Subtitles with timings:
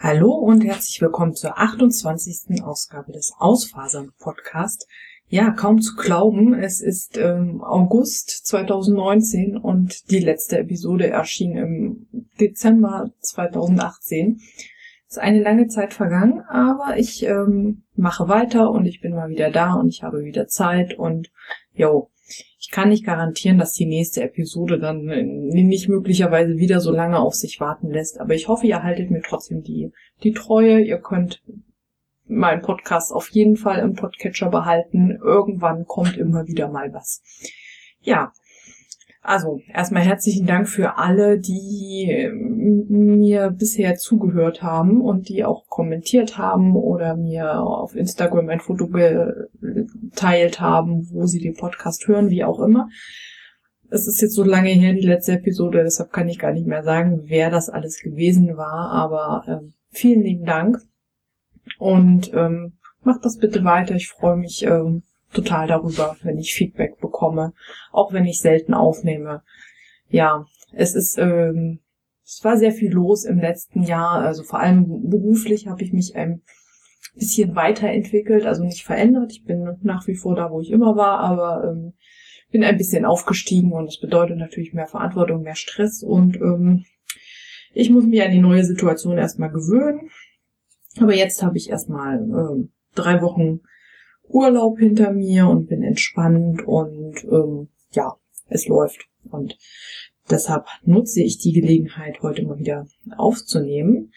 [0.00, 2.62] Hallo und herzlich willkommen zur 28.
[2.62, 4.86] Ausgabe des Ausfasern Podcast.
[5.26, 12.06] Ja, kaum zu glauben, es ist ähm, August 2019 und die letzte Episode erschien im
[12.38, 14.40] Dezember 2018.
[15.08, 19.30] Es ist eine lange Zeit vergangen, aber ich ähm, mache weiter und ich bin mal
[19.30, 21.32] wieder da und ich habe wieder Zeit und
[21.72, 22.12] jo,
[22.58, 27.34] ich kann nicht garantieren, dass die nächste Episode dann nicht möglicherweise wieder so lange auf
[27.34, 28.20] sich warten lässt.
[28.20, 29.90] Aber ich hoffe, ihr haltet mir trotzdem die,
[30.22, 30.80] die Treue.
[30.80, 31.42] Ihr könnt
[32.26, 35.18] meinen Podcast auf jeden Fall im Podcatcher behalten.
[35.22, 37.22] Irgendwann kommt immer wieder mal was.
[38.00, 38.32] Ja,
[39.28, 45.66] also erstmal herzlichen Dank für alle, die ähm, mir bisher zugehört haben und die auch
[45.68, 52.30] kommentiert haben oder mir auf Instagram ein Foto geteilt haben, wo sie den Podcast hören,
[52.30, 52.88] wie auch immer.
[53.90, 56.82] Es ist jetzt so lange her, die letzte Episode, deshalb kann ich gar nicht mehr
[56.82, 60.78] sagen, wer das alles gewesen war, aber ähm, vielen lieben Dank
[61.78, 63.94] und ähm, macht das bitte weiter.
[63.94, 67.52] Ich freue mich ähm, total darüber, wenn ich Feedback bekomme,
[67.92, 69.42] auch wenn ich selten aufnehme.
[70.08, 71.80] Ja, es ist, ähm,
[72.24, 76.16] es war sehr viel los im letzten Jahr, also vor allem beruflich habe ich mich
[76.16, 76.42] ein
[77.14, 79.32] bisschen weiterentwickelt, also nicht verändert.
[79.32, 81.94] Ich bin nach wie vor da, wo ich immer war, aber ähm,
[82.50, 86.84] bin ein bisschen aufgestiegen und das bedeutet natürlich mehr Verantwortung, mehr Stress und ähm,
[87.74, 90.10] ich muss mich an die neue Situation erstmal gewöhnen.
[91.00, 93.60] Aber jetzt habe ich erstmal ähm, drei Wochen
[94.28, 98.16] Urlaub hinter mir und bin entspannt und ähm, ja,
[98.48, 99.06] es läuft.
[99.30, 99.56] Und
[100.30, 104.12] deshalb nutze ich die Gelegenheit, heute mal wieder aufzunehmen.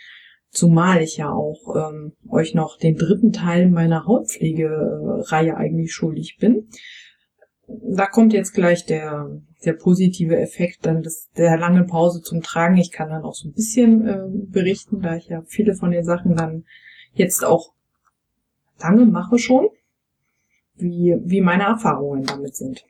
[0.50, 6.68] Zumal ich ja auch ähm, euch noch den dritten Teil meiner Hautpflegereihe eigentlich schuldig bin.
[7.68, 12.76] Da kommt jetzt gleich der, der positive Effekt dann des, der langen Pause zum Tragen.
[12.76, 16.04] Ich kann dann auch so ein bisschen äh, berichten, da ich ja viele von den
[16.04, 16.66] Sachen dann
[17.14, 17.74] jetzt auch
[18.78, 19.70] lange mache schon
[20.82, 22.86] wie, wie meine Erfahrungen damit sind.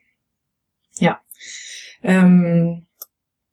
[0.98, 1.20] Ja.
[2.02, 2.86] Ähm,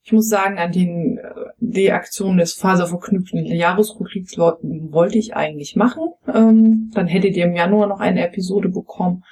[0.09, 6.09] ich muss sagen, an den, äh, die Aktion des faserverknüpften Jahresrückkriegs wollte ich eigentlich machen.
[6.33, 9.23] Ähm, dann hättet ihr im Januar noch eine Episode bekommen.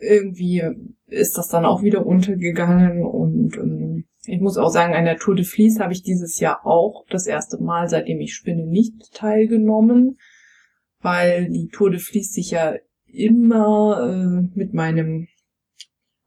[0.00, 0.62] Irgendwie
[1.06, 5.34] ist das dann auch wieder untergegangen und ähm, ich muss auch sagen, an der Tour
[5.34, 10.18] de Vlies habe ich dieses Jahr auch das erste Mal, seitdem ich spinne, nicht teilgenommen,
[11.00, 12.74] weil die Tour de Vlies sich ja
[13.18, 15.28] immer äh, mit meinem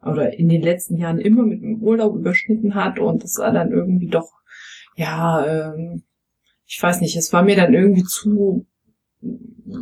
[0.04, 3.72] oder in den letzten Jahren immer mit dem Urlaub überschnitten hat und das war dann
[3.72, 4.32] irgendwie doch,
[4.96, 6.04] ja, ähm,
[6.66, 8.66] ich weiß nicht, es war mir dann irgendwie zu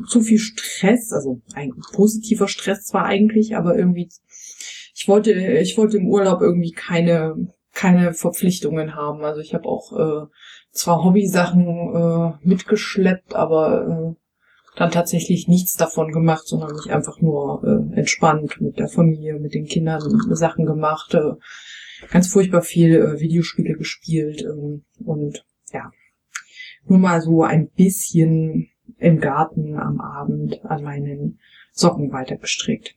[0.07, 4.09] zu viel Stress, also ein positiver Stress zwar eigentlich, aber irgendwie
[4.93, 9.23] ich wollte ich wollte im Urlaub irgendwie keine keine Verpflichtungen haben.
[9.23, 10.27] Also ich habe auch äh,
[10.71, 14.18] zwar Hobbysachen äh, mitgeschleppt, aber äh,
[14.79, 19.53] dann tatsächlich nichts davon gemacht, sondern mich einfach nur äh, entspannt mit der Familie, mit
[19.53, 20.01] den Kindern
[20.33, 21.33] Sachen gemacht, äh,
[22.09, 25.91] ganz furchtbar viel äh, Videospiele gespielt ähm, und ja,
[26.85, 31.39] nur mal so ein bisschen im Garten am Abend an meinen
[31.73, 32.95] Socken weiter gestrickt.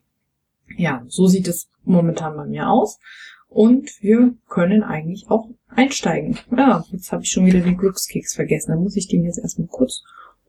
[0.77, 3.01] Ja, so sieht es momentan bei mir aus.
[3.49, 6.39] Und wir können eigentlich auch einsteigen.
[6.57, 8.71] Ja, jetzt habe ich schon wieder den Glückskeks vergessen.
[8.71, 10.05] Dann muss ich den jetzt erstmal kurz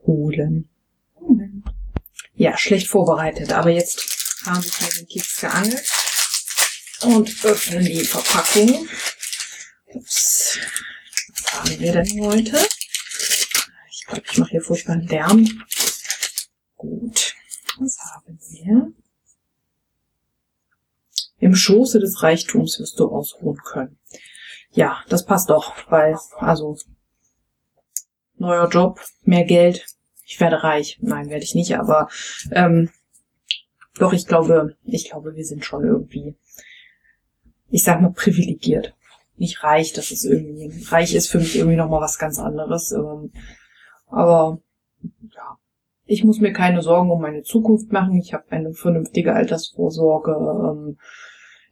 [0.06, 0.70] holen.
[2.34, 5.88] Ja, schlecht vorbereitet, aber jetzt haben wir den Keks geangelt
[7.02, 8.88] und öffnen die Verpackung.
[9.86, 10.58] Ups.
[11.32, 12.68] Was haben wir denn heute?
[13.90, 15.64] Ich glaube, ich mache hier furchtbar einen Lärm.
[16.76, 17.34] Gut.
[17.78, 18.92] Was haben wir?
[21.38, 23.98] Im Schoße des Reichtums wirst du ausruhen können.
[24.70, 26.76] Ja, das passt doch, weil, also,
[28.36, 29.86] neuer Job, mehr Geld,
[30.26, 30.98] ich werde reich.
[31.00, 32.08] Nein, werde ich nicht, aber
[32.52, 32.90] ähm,
[33.98, 36.34] doch, ich glaube, ich glaube, wir sind schon irgendwie,
[37.70, 38.94] ich sag mal, privilegiert.
[39.36, 42.92] Nicht reich, das ist irgendwie, reich ist für mich irgendwie nochmal was ganz anderes.
[42.92, 43.32] Ähm,
[44.06, 44.60] aber
[45.34, 45.58] ja,
[46.06, 48.16] ich muss mir keine Sorgen um meine Zukunft machen.
[48.18, 50.32] Ich habe eine vernünftige Altersvorsorge.
[50.32, 50.98] Ähm,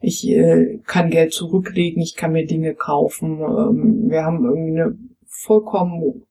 [0.01, 3.41] ich äh, kann Geld zurücklegen, ich kann mir Dinge kaufen.
[3.41, 6.27] Ähm, wir haben irgendwie eine vollkommen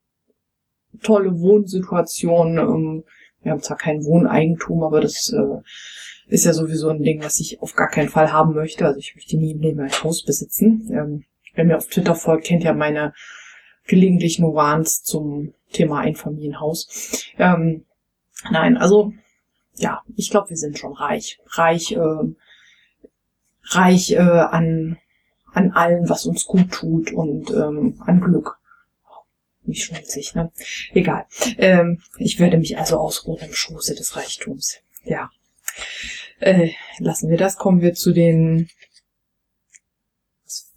[1.01, 2.57] tolle Wohnsituation.
[2.57, 3.03] Ähm,
[3.41, 5.61] wir haben zwar kein Wohneigentum, aber das äh,
[6.27, 8.85] ist ja sowieso ein Ding, was ich auf gar keinen Fall haben möchte.
[8.85, 10.89] Also ich möchte nie Leben ein Haus besitzen.
[10.91, 13.13] Ähm, wer mir auf Twitter folgt, kennt ja meine
[13.87, 17.25] gelegentlichen Wahns zum Thema Einfamilienhaus.
[17.37, 17.85] Ähm,
[18.51, 19.13] nein, also
[19.75, 21.39] ja, ich glaube, wir sind schon reich.
[21.47, 22.33] Reich, äh,
[23.69, 24.97] reich äh, an,
[25.53, 28.60] an allem, was uns gut tut und ähm, an Glück
[29.71, 30.51] Nicht schmutzig, ne?
[30.93, 31.25] Egal.
[31.57, 34.79] Ähm, ich werde mich also ausruhen im Schoße des Reichtums.
[35.05, 35.29] Ja.
[36.41, 37.55] Äh, lassen wir das.
[37.55, 38.69] Kommen wir zu den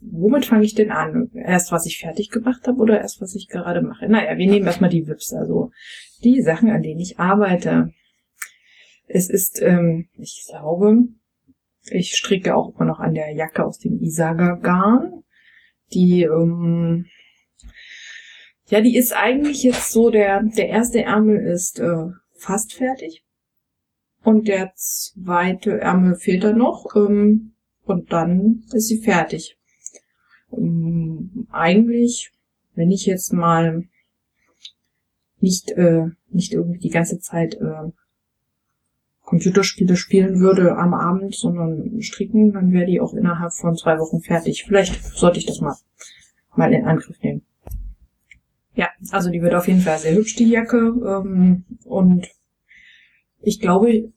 [0.00, 1.30] womit fange ich denn an?
[1.34, 4.08] Erst, was ich fertig gemacht habe oder erst, was ich gerade mache?
[4.08, 5.72] Naja, wir nehmen erstmal die WIPs, also
[6.22, 7.92] die Sachen, an denen ich arbeite.
[9.06, 11.08] Es ist, ähm, ich glaube,
[11.90, 15.24] ich stricke auch immer noch an der Jacke aus dem Isaga Garn.
[15.92, 17.06] Die, ähm,
[18.66, 23.24] ja, die ist eigentlich jetzt so, der, der erste Ärmel ist äh, fast fertig.
[24.22, 26.96] Und der zweite Ärmel fehlt da noch.
[26.96, 27.52] Ähm,
[27.84, 29.58] und dann ist sie fertig.
[30.50, 32.32] Ähm, eigentlich,
[32.74, 33.84] wenn ich jetzt mal
[35.40, 37.90] nicht, äh, nicht irgendwie die ganze Zeit äh,
[39.20, 44.20] Computerspiele spielen würde am Abend, sondern stricken, dann wäre die auch innerhalb von zwei Wochen
[44.20, 44.64] fertig.
[44.66, 45.76] Vielleicht sollte ich das mal,
[46.56, 47.44] mal in Angriff nehmen.
[48.74, 50.76] Ja, also die wird auf jeden Fall sehr hübsch, die Jacke.
[50.78, 52.28] Ähm, und
[53.40, 54.12] ich glaube,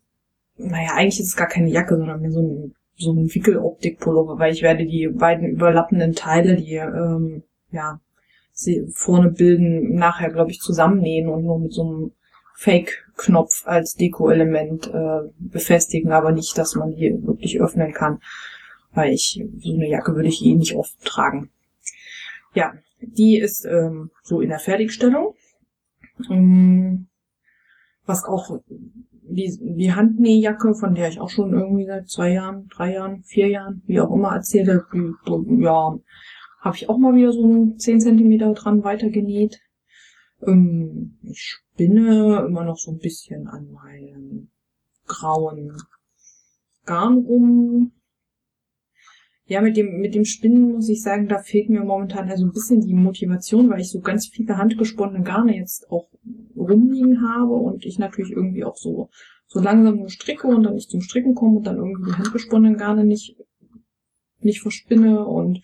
[0.58, 4.54] naja, eigentlich ist es gar keine Jacke, sondern mehr so ein so ein Wickeloptik-Pullover, weil
[4.54, 8.00] ich werde die beiden überlappenden Teile, die ähm, ja
[8.52, 12.12] sie vorne bilden, nachher glaube ich zusammennähen und nur mit so einem
[12.56, 18.20] Fake-Knopf als Deko-Element äh, befestigen, aber nicht, dass man die wirklich öffnen kann,
[18.94, 21.52] weil ich so eine Jacke würde ich eh nicht oft tragen.
[22.56, 25.36] Ja, die ist ähm, so in der Fertigstellung.
[26.30, 27.08] Ähm,
[28.06, 28.60] was auch
[29.30, 33.48] die, die Handnähjacke, von der ich auch schon irgendwie seit zwei Jahren, drei Jahren, vier
[33.50, 34.86] Jahren, wie auch immer erzähle,
[35.60, 36.00] ja,
[36.62, 39.60] habe ich auch mal wieder so zehn Zentimeter dran weitergenäht.
[40.46, 44.50] Ähm, ich spinne immer noch so ein bisschen an meinem
[45.06, 45.74] grauen
[46.86, 47.92] Garn rum.
[49.50, 52.52] Ja, mit dem, mit dem Spinnen muss ich sagen, da fehlt mir momentan also ein
[52.52, 56.10] bisschen die Motivation, weil ich so ganz viele handgesponnene Garne jetzt auch
[56.56, 59.10] rumliegen habe und ich natürlich irgendwie auch so,
[59.48, 62.78] so langsam nur stricke und dann nicht zum Stricken komme und dann irgendwie die handgesponnenen
[62.78, 63.38] Garne nicht,
[64.42, 65.62] nicht verspinne und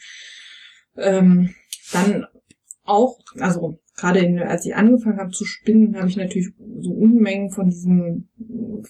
[0.96, 1.54] ähm,
[1.92, 2.26] dann
[2.86, 7.52] auch, also gerade in, als ich angefangen habe zu spinnen, habe ich natürlich so Unmengen
[7.52, 8.30] von diesen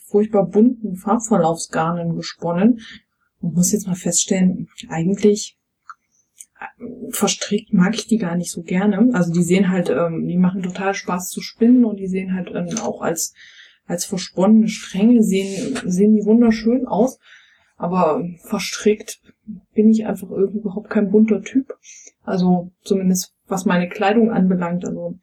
[0.06, 2.80] furchtbar bunten Farbverlaufsgarnen gesponnen
[3.44, 5.57] und muss jetzt mal feststellen, eigentlich
[7.10, 9.10] verstrickt mag ich die gar nicht so gerne.
[9.13, 12.51] Also die sehen halt, ähm, die machen total Spaß zu spinnen und die sehen halt
[12.54, 13.34] ähm, auch als
[13.86, 17.19] als versponnene Stränge sehen sehen die wunderschön aus.
[17.75, 19.22] Aber verstrickt
[19.74, 21.74] bin ich einfach irgendwie überhaupt kein bunter Typ.
[22.24, 24.86] Also zumindest was meine Kleidung anbelangt.
[24.86, 25.19] Also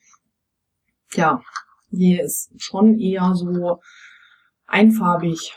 [1.14, 1.40] ja,
[1.90, 3.80] hier ist schon eher so
[4.66, 5.56] einfarbig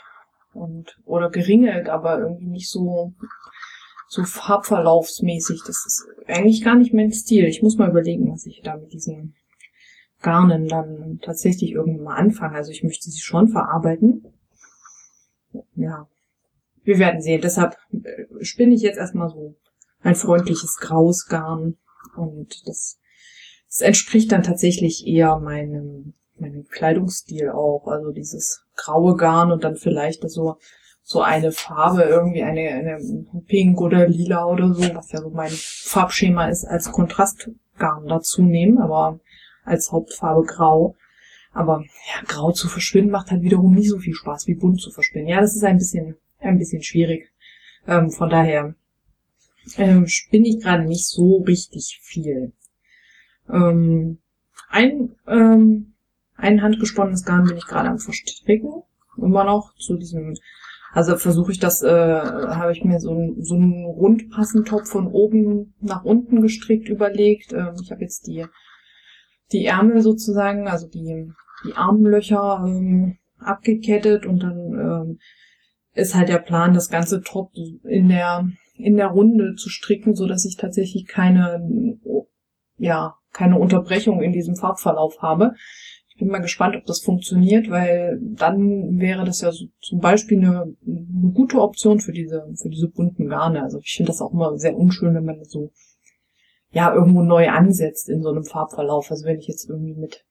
[0.54, 3.12] und oder geringelt, aber irgendwie nicht so
[4.08, 5.62] so farbverlaufsmäßig.
[5.66, 7.46] Das ist eigentlich gar nicht mein Stil.
[7.46, 9.34] Ich muss mal überlegen, was ich da mit diesen
[10.20, 12.56] Garnen dann tatsächlich irgendwann mal anfange.
[12.56, 14.24] Also ich möchte sie schon verarbeiten.
[15.74, 16.08] Ja.
[16.82, 17.40] Wir werden sehen.
[17.40, 19.56] Deshalb äh, spinne ich jetzt erstmal so
[20.00, 21.76] ein freundliches graues Garn.
[22.16, 22.98] Und das,
[23.68, 27.86] das entspricht dann tatsächlich eher meinem, meinem Kleidungsstil auch.
[27.86, 30.58] Also dieses graue Garn und dann vielleicht so
[31.06, 32.98] so eine Farbe, irgendwie eine, eine
[33.46, 38.78] Pink oder Lila oder so, was ja so mein Farbschema ist, als Kontrastgarn dazu nehmen,
[38.78, 39.20] aber
[39.64, 40.96] als Hauptfarbe grau.
[41.52, 44.90] Aber ja, grau zu verschwinden macht halt wiederum nicht so viel Spaß wie bunt zu
[44.90, 45.28] verschwinden.
[45.28, 47.30] Ja, das ist ein bisschen, ein bisschen schwierig.
[47.86, 48.74] Ähm, von daher
[49.76, 52.52] ähm, spinne ich gerade nicht so richtig viel.
[53.48, 54.18] Ähm,
[54.70, 55.93] ein, ähm,
[56.44, 58.82] ein handgesponnenes Garn bin ich gerade am Verstricken.
[59.16, 60.34] Immer noch zu diesem
[60.94, 65.74] also versuche ich das, äh, habe ich mir so, ein, so einen Rundpassentopf von oben
[65.80, 67.52] nach unten gestrickt überlegt.
[67.52, 68.46] Ähm, ich habe jetzt die,
[69.50, 71.32] die Ärmel sozusagen, also die,
[71.66, 75.18] die Armlöcher ähm, abgekettet und dann ähm,
[75.94, 77.50] ist halt der Plan, das ganze Top
[77.82, 81.98] in der in der Runde zu stricken, so dass ich tatsächlich keine
[82.76, 85.54] ja keine Unterbrechung in diesem Farbverlauf habe.
[86.14, 90.38] Ich bin mal gespannt, ob das funktioniert, weil dann wäre das ja so zum Beispiel
[90.38, 93.64] eine, eine gute Option für diese, für diese bunten Garne.
[93.64, 95.72] Also ich finde das auch immer sehr unschön, wenn man so,
[96.70, 99.10] ja, irgendwo neu ansetzt in so einem Farbverlauf.
[99.10, 100.24] Also wenn ich jetzt irgendwie mit,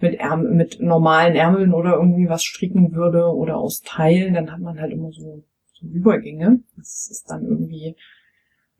[0.00, 4.60] mit Ärmel, mit normalen Ärmeln oder irgendwie was stricken würde oder aus Teilen, dann hat
[4.60, 5.44] man halt immer so,
[5.74, 6.60] so Übergänge.
[6.78, 7.96] Das ist dann irgendwie,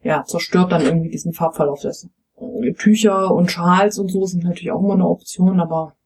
[0.03, 1.83] ja, zerstört dann irgendwie diesen Farbverlauf.
[1.83, 2.09] Das
[2.79, 5.98] Tücher und Schals und so sind natürlich auch immer eine Option, aber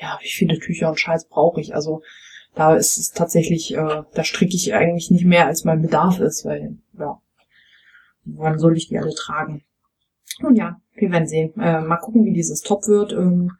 [0.00, 1.74] ja, wie viele Tücher und Schals brauche ich?
[1.74, 2.02] Also
[2.54, 6.44] da ist es tatsächlich, äh, da stricke ich eigentlich nicht mehr, als mein Bedarf ist,
[6.44, 7.20] weil, ja,
[8.24, 9.62] wann soll ich die alle tragen?
[10.40, 11.52] Nun ja, wir werden sehen.
[11.58, 13.12] Äh, mal gucken, wie dieses Top wird.
[13.12, 13.52] Ähm,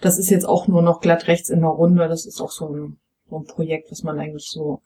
[0.00, 2.08] das ist jetzt auch nur noch glatt rechts in der Runde.
[2.08, 2.96] Das ist auch so ein,
[3.28, 4.82] so ein Projekt, was man eigentlich so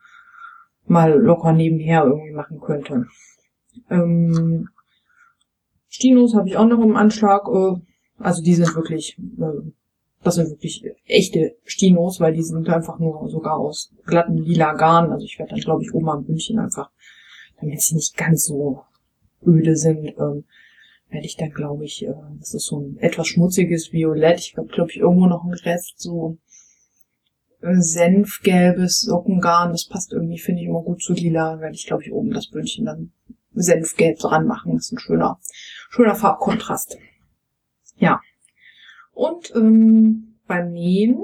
[0.87, 3.07] mal locker nebenher irgendwie machen könnte.
[3.91, 4.69] Ähm,
[5.89, 7.47] Stinos habe ich auch noch im Anschlag.
[7.49, 7.81] Äh,
[8.19, 9.71] also die sind wirklich, äh,
[10.23, 15.13] das sind wirklich echte Stinos, weil die sind einfach nur sogar aus glatten lila Garn.
[15.13, 16.91] Also ich werde dann, glaube ich, oben am Bündchen einfach,
[17.61, 18.83] damit sie nicht ganz so
[19.47, 20.45] öde sind, ähm,
[21.11, 24.41] werde ich dann, glaube ich, äh, das ist so ein etwas schmutziges Violett.
[24.41, 26.39] Ich habe, glaube ich, irgendwo noch einen Rest so
[27.61, 29.73] senfgelbes Sockengarn.
[29.73, 31.61] Das passt irgendwie, finde ich, immer gut zu lila.
[31.61, 33.13] Werde ich, glaube ich, oben das Bündchen dann
[33.53, 34.75] senfgelb dran machen.
[34.75, 35.41] Das ist ein schöner,
[35.91, 36.99] schöner Farbkontrast.
[37.97, 38.21] Ja.
[39.19, 41.19] Und ähm, beim Nähen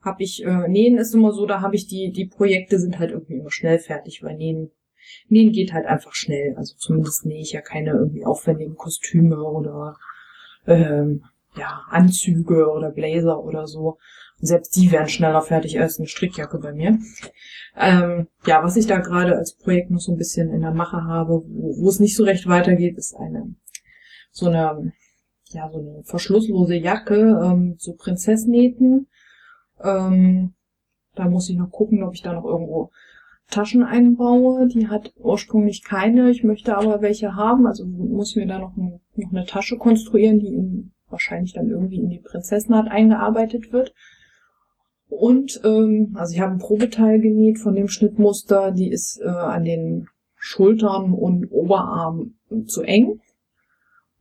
[0.00, 3.10] habe ich, äh, Nähen ist immer so, da habe ich die, die Projekte sind halt
[3.10, 4.70] irgendwie immer schnell fertig, weil Nähen
[5.28, 6.54] Nähen geht halt einfach schnell.
[6.56, 9.98] Also zumindest nähe ich ja keine irgendwie aufwendigen Kostüme oder
[10.66, 11.24] ähm,
[11.54, 13.98] ja, Anzüge oder Blazer oder so.
[14.40, 16.98] Und selbst die werden schneller fertig als eine Strickjacke bei mir.
[17.76, 21.04] Ähm, ja, was ich da gerade als Projekt noch so ein bisschen in der Mache
[21.04, 23.54] habe, wo, wo es nicht so recht weitergeht, ist eine
[24.32, 24.94] so eine
[25.50, 29.08] ja so eine verschlusslose Jacke, ähm, so Prinzessnähten.
[29.82, 30.54] Ähm,
[31.14, 32.90] da muss ich noch gucken, ob ich da noch irgendwo
[33.50, 34.66] Taschen einbaue.
[34.66, 36.30] Die hat ursprünglich keine.
[36.30, 37.66] Ich möchte aber welche haben.
[37.66, 41.70] Also muss ich mir da noch, ein, noch eine Tasche konstruieren, die in, wahrscheinlich dann
[41.70, 43.94] irgendwie in die Prinzessenart eingearbeitet wird.
[45.08, 48.72] Und ähm, also ich habe ein Probeteil genäht von dem Schnittmuster.
[48.72, 52.34] Die ist äh, an den Schultern und Oberarm
[52.66, 53.20] zu eng.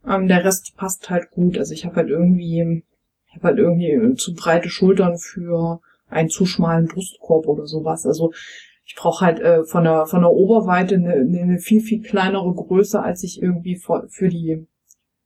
[0.08, 1.58] Ähm, der Rest passt halt gut.
[1.58, 2.84] Also ich habe halt irgendwie,
[3.28, 8.06] ich habe halt irgendwie zu breite Schultern für einen zu schmalen Brustkorb oder sowas.
[8.06, 8.32] Also
[8.86, 13.02] ich brauche halt äh, von der von der Oberweite eine, eine viel viel kleinere Größe,
[13.02, 14.68] als ich irgendwie für, für die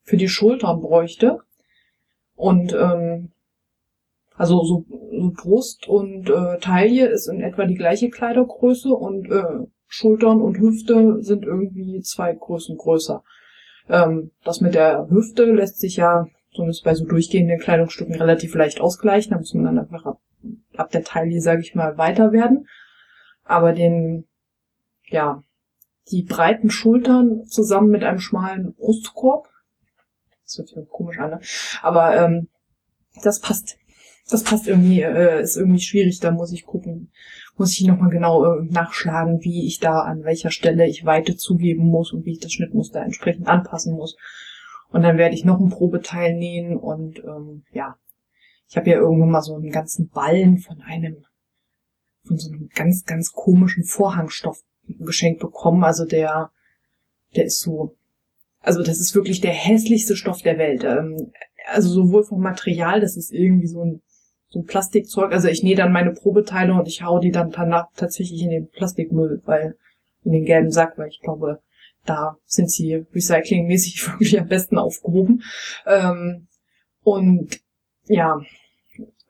[0.04, 1.40] für die Schultern bräuchte.
[2.36, 3.32] Und ähm,
[4.36, 9.68] also so, so Brust und äh, Taille ist in etwa die gleiche Kleidergröße und äh,
[9.88, 13.22] Schultern und Hüfte sind irgendwie zwei Größen größer.
[13.90, 18.82] Ähm, das mit der Hüfte lässt sich ja zumindest bei so durchgehenden Kleidungsstücken relativ leicht
[18.82, 19.32] ausgleichen.
[19.32, 20.20] Da muss man dann einfach ab,
[20.76, 22.66] ab der Taille, sage ich mal, weiter werden
[23.50, 24.26] aber den,
[25.08, 25.44] ja,
[26.12, 29.50] die breiten Schultern zusammen mit einem schmalen Brustkorb,
[30.46, 31.40] das hört sich komisch an, ne?
[31.82, 32.48] aber ähm,
[33.24, 33.78] das passt,
[34.30, 37.12] das passt irgendwie, äh, ist irgendwie schwierig, da muss ich gucken,
[37.60, 41.86] muss ich nochmal genau äh, nachschlagen, wie ich da an welcher Stelle ich Weite zugeben
[41.86, 44.18] muss und wie ich das Schnittmuster entsprechend anpassen muss.
[44.92, 47.98] Und dann werde ich noch ein Probeteil nähen und ähm, ja,
[48.68, 51.26] ich habe ja irgendwann mal so einen ganzen Ballen von einem
[52.26, 54.62] von so einem ganz, ganz komischen Vorhangstoff
[55.00, 55.84] geschenkt bekommen.
[55.84, 56.52] Also der,
[57.36, 57.96] der ist so,
[58.62, 60.84] also das ist wirklich der hässlichste Stoff der Welt.
[60.84, 61.32] Ähm,
[61.68, 64.02] also sowohl vom Material, das ist irgendwie so ein,
[64.50, 65.32] so ein Plastikzeug.
[65.32, 68.70] Also ich nähe dann meine Probeteile und ich hau die dann danach tatsächlich in den
[68.70, 69.76] Plastikmüll, weil
[70.24, 71.62] in den gelben Sack, weil ich glaube,
[72.06, 75.44] da sind sie recyclingmäßig wirklich am besten aufgehoben.
[75.86, 76.48] Ähm,
[77.04, 77.60] und
[78.08, 78.40] ja,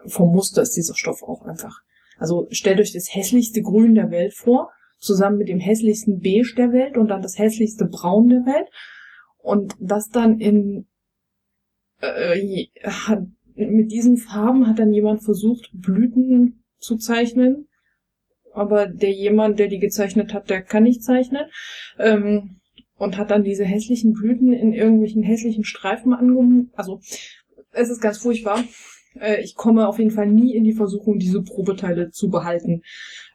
[0.06, 1.82] vom Muster ist dieser Stoff auch einfach
[2.20, 6.74] also stellt euch das hässlichste Grün der Welt vor, zusammen mit dem hässlichsten Beige der
[6.74, 8.68] Welt und dann das hässlichste Braun der Welt.
[9.38, 10.86] Und das dann in
[12.02, 12.68] äh,
[13.60, 17.68] mit diesen Farben hat dann jemand versucht, Blüten zu zeichnen.
[18.54, 21.46] Aber der jemand, der die gezeichnet hat, der kann nicht zeichnen.
[21.98, 22.60] Ähm,
[22.98, 26.72] und hat dann diese hässlichen Blüten in irgendwelchen hässlichen Streifen angehoben.
[26.76, 27.00] Also
[27.72, 28.64] es ist ganz furchtbar.
[29.20, 32.84] Äh, ich komme auf jeden Fall nie in die Versuchung, diese Probeteile zu behalten.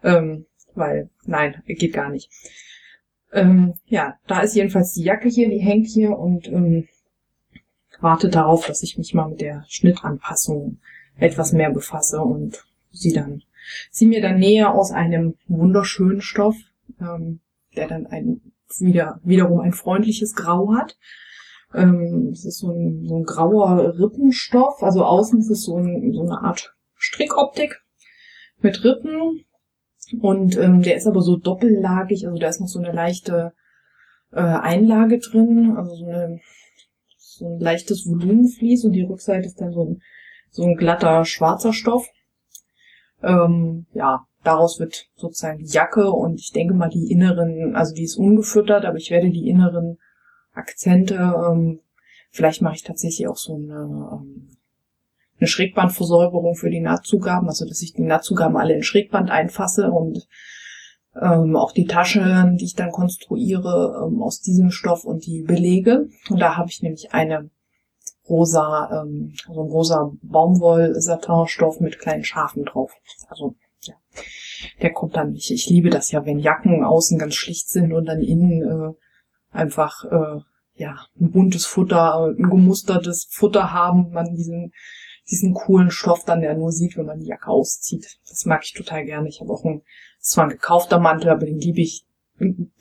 [0.02, 2.31] Ähm, weil, nein, geht gar nicht.
[3.33, 6.88] Ähm, ja, da ist jedenfalls die Jacke hier, die hängt hier und ähm,
[8.05, 10.79] wartet darauf, dass ich mich mal mit der Schnittanpassung
[11.17, 13.43] etwas mehr befasse und sie dann,
[13.91, 16.57] sie mir dann näher aus einem wunderschönen Stoff,
[17.01, 17.41] ähm,
[17.75, 18.41] der dann ein,
[18.79, 20.97] wieder, wiederum ein freundliches Grau hat,
[21.75, 24.83] ähm, es ist so ein, so ein grauer Rippenstoff.
[24.83, 27.83] Also außen ist es so, ein, so eine Art Strickoptik
[28.61, 29.45] mit Rippen.
[30.21, 33.55] Und ähm, der ist aber so doppellagig, also da ist noch so eine leichte
[34.33, 36.41] äh, Einlage drin, also so, eine,
[37.38, 40.03] so ein leichtes Volumenvlies und die Rückseite ist dann so ein,
[40.50, 42.07] so ein glatter schwarzer Stoff.
[43.23, 48.05] Ähm, ja, daraus wird sozusagen die Jacke und ich denke mal die inneren, also die
[48.05, 49.99] ist ungefüttert, aber ich werde die inneren
[50.53, 51.14] Akzente.
[51.14, 51.81] Ähm,
[52.31, 53.75] vielleicht mache ich tatsächlich auch so eine,
[54.12, 54.50] ähm,
[55.38, 60.29] eine Schrägbandversäuberung für die Nahtzugaben, also dass ich die Nahtzugaben alle in Schrägband einfasse und
[61.21, 66.09] Ähm, auch die Taschen, die ich dann konstruiere ähm, aus diesem Stoff und die Belege.
[66.28, 67.50] Und da habe ich nämlich eine
[68.28, 72.92] rosa, ähm, so ein rosa Baumwoll-Satinstoff mit kleinen Schafen drauf.
[73.28, 73.94] Also ja,
[74.83, 75.50] der kommt dann nicht.
[75.50, 78.94] Ich liebe das ja, wenn Jacken außen ganz schlicht sind und dann innen äh,
[79.56, 80.40] einfach äh,
[80.75, 84.73] ja ein buntes Futter, ein gemustertes Futter haben, man diesen
[85.30, 88.18] diesen coolen Stoff dann ja nur sieht, wenn man die Jacke auszieht.
[88.28, 89.28] Das mag ich total gerne.
[89.28, 89.83] Ich habe auch ein,
[90.25, 92.04] zwar ein gekaufter Mantel, aber den liebe ich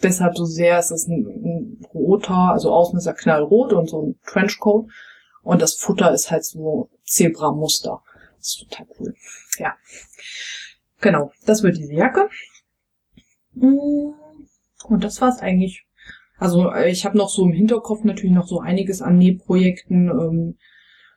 [0.01, 0.77] deshalb so sehr.
[0.77, 4.89] Es ist ein, ein roter, also außen ist er knallrot und so ein Trenchcoat.
[5.43, 8.01] Und das Futter ist halt so Zebra-Muster.
[8.37, 9.15] Das ist total cool.
[9.57, 9.75] Ja.
[11.01, 12.29] Genau, das wird diese Jacke.
[13.55, 15.85] Und das war's eigentlich.
[16.37, 20.09] Also ich habe noch so im Hinterkopf natürlich noch so einiges an Nähprojekten.
[20.09, 20.57] Ähm,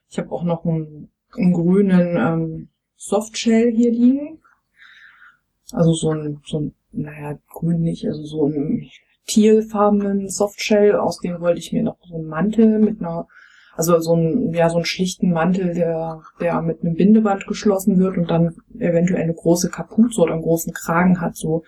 [0.08, 4.40] ich habe auch noch einen einen grünen ähm, Softshell hier liegen.
[5.72, 8.88] Also so ein, so ein, naja, grün nicht, also so ein
[9.26, 13.26] tealfarbenen Softshell, aus dem wollte ich mir noch so einen Mantel mit einer,
[13.74, 18.16] also so ein, ja, so einen schlichten Mantel, der, der mit einem Bindeband geschlossen wird
[18.16, 21.64] und dann eventuell eine große Kapuze oder einen großen Kragen hat, so,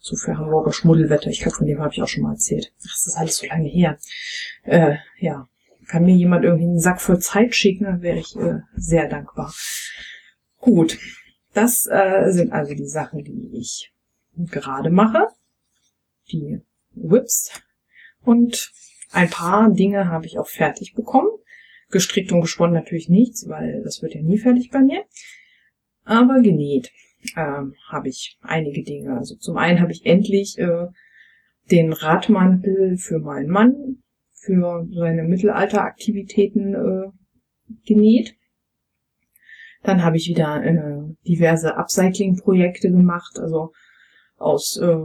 [0.00, 1.30] so für Hamburger Schmuddelwetter.
[1.30, 2.72] Ich glaube, von dem habe ich auch schon mal erzählt.
[2.82, 3.98] Das ist alles so lange her.
[4.62, 5.48] Äh, ja,
[5.88, 9.52] kann mir jemand irgendwie einen Sack voll Zeit schicken, dann wäre ich äh, sehr dankbar.
[10.58, 10.98] Gut,
[11.52, 13.92] das äh, sind also die Sachen, die ich
[14.36, 15.28] gerade mache.
[16.30, 16.60] Die
[16.94, 17.50] Whips.
[18.24, 18.72] Und
[19.10, 21.30] ein paar Dinge habe ich auch fertig bekommen.
[21.90, 25.04] Gestrickt und gesponnen natürlich nichts, weil das wird ja nie fertig bei mir.
[26.04, 26.90] Aber genäht
[27.36, 29.16] ähm, habe ich einige Dinge.
[29.16, 30.86] Also zum einen habe ich endlich äh,
[31.70, 37.10] den Radmantel für meinen Mann für seine Mittelalteraktivitäten äh,
[37.86, 38.34] genäht.
[39.82, 43.72] Dann habe ich wieder äh, diverse Upcycling-Projekte gemacht, also
[44.36, 44.96] aus äh,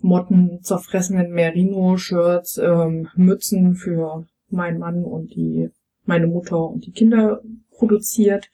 [0.00, 5.70] Motten zerfressenen Merino-Shirts, äh, Mützen für meinen Mann und die
[6.04, 7.40] meine Mutter und die Kinder
[7.70, 8.48] produziert.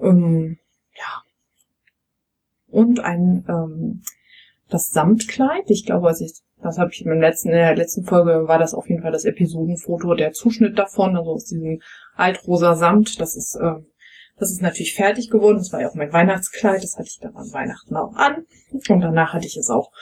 [0.00, 0.58] Ähm,
[0.96, 1.22] ja.
[2.68, 4.02] Und ein ähm,
[4.68, 5.68] das Samtkleid.
[5.68, 8.74] Ich glaube, als ich das habe ich im letzten, in der letzten Folge war das
[8.74, 11.80] auf jeden Fall das Episodenfoto, der Zuschnitt davon, also aus diesem
[12.16, 13.18] altrosa Samt.
[13.18, 13.76] Das ist, äh,
[14.40, 15.58] das ist natürlich fertig geworden.
[15.58, 16.82] Das war ja auch mein Weihnachtskleid.
[16.82, 18.46] Das hatte ich dann an Weihnachten auch an.
[18.72, 19.92] Und danach hatte ich es auch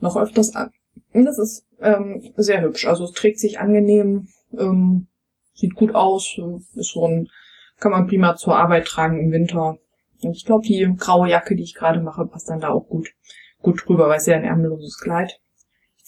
[0.00, 0.70] noch öfters an.
[1.12, 2.86] Und das ist ähm, sehr hübsch.
[2.86, 5.08] Also es trägt sich angenehm, ähm,
[5.54, 6.38] sieht gut aus,
[6.74, 7.28] ist so ein,
[7.78, 9.78] kann man prima zur Arbeit tragen im Winter.
[10.22, 13.10] Und ich glaube, die graue Jacke, die ich gerade mache, passt dann da auch gut,
[13.60, 15.40] gut drüber, weil es ja ein ärmelloses Kleid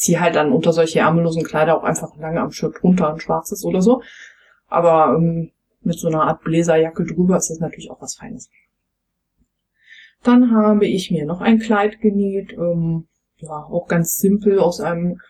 [0.02, 3.64] ziehe halt dann unter solche ärmellosen Kleider auch einfach lange am Shirt runter, ein schwarzes
[3.64, 4.02] oder so.
[4.66, 5.52] Aber ähm,
[5.84, 8.50] mit so einer Art Bläserjacke drüber ist das natürlich auch was Feines.
[10.22, 15.20] Dann habe ich mir noch ein Kleid genäht, ähm, ja, auch ganz simpel aus einem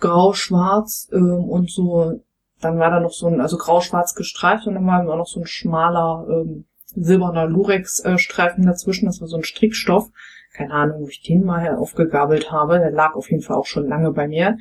[0.00, 2.20] grau-schwarz ähm, und so.
[2.60, 5.40] Dann war da noch so ein, also grau-schwarz gestreift und dann war da noch so
[5.40, 9.06] ein schmaler ähm, silberner Lurex-Streifen dazwischen.
[9.06, 10.10] Das war so ein Strickstoff
[10.58, 12.78] keine Ahnung, wo ich den mal aufgegabelt habe.
[12.78, 14.58] Der lag auf jeden Fall auch schon lange bei mir.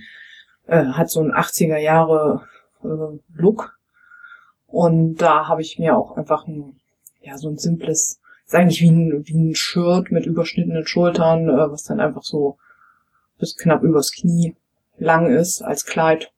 [0.68, 2.48] Äh, hat so einen 80er Jahre
[2.84, 3.77] äh, Look.
[4.68, 6.80] Und da habe ich mir auch einfach ein,
[7.22, 11.72] ja, so ein simples, ist eigentlich wie ein, wie ein Shirt mit überschnittenen Schultern, äh,
[11.72, 12.58] was dann einfach so
[13.40, 14.56] bis knapp übers Knie
[14.98, 16.32] lang ist als Kleid.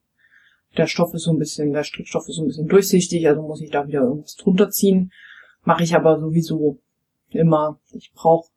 [0.76, 3.60] Der Stoff ist so ein bisschen, der Strickstoff ist so ein bisschen durchsichtig, also muss
[3.60, 5.12] ich da wieder irgendwas drunter ziehen.
[5.64, 6.78] Mache ich aber sowieso
[7.30, 7.78] immer.
[7.92, 8.48] Ich brauche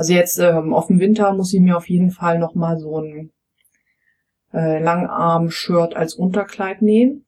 [0.00, 3.32] also jetzt ähm, auf dem Winter muss ich mir auf jeden Fall nochmal so ein
[4.50, 7.26] äh, Langarm-Shirt als Unterkleid nähen.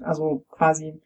[0.00, 1.00] Also quasi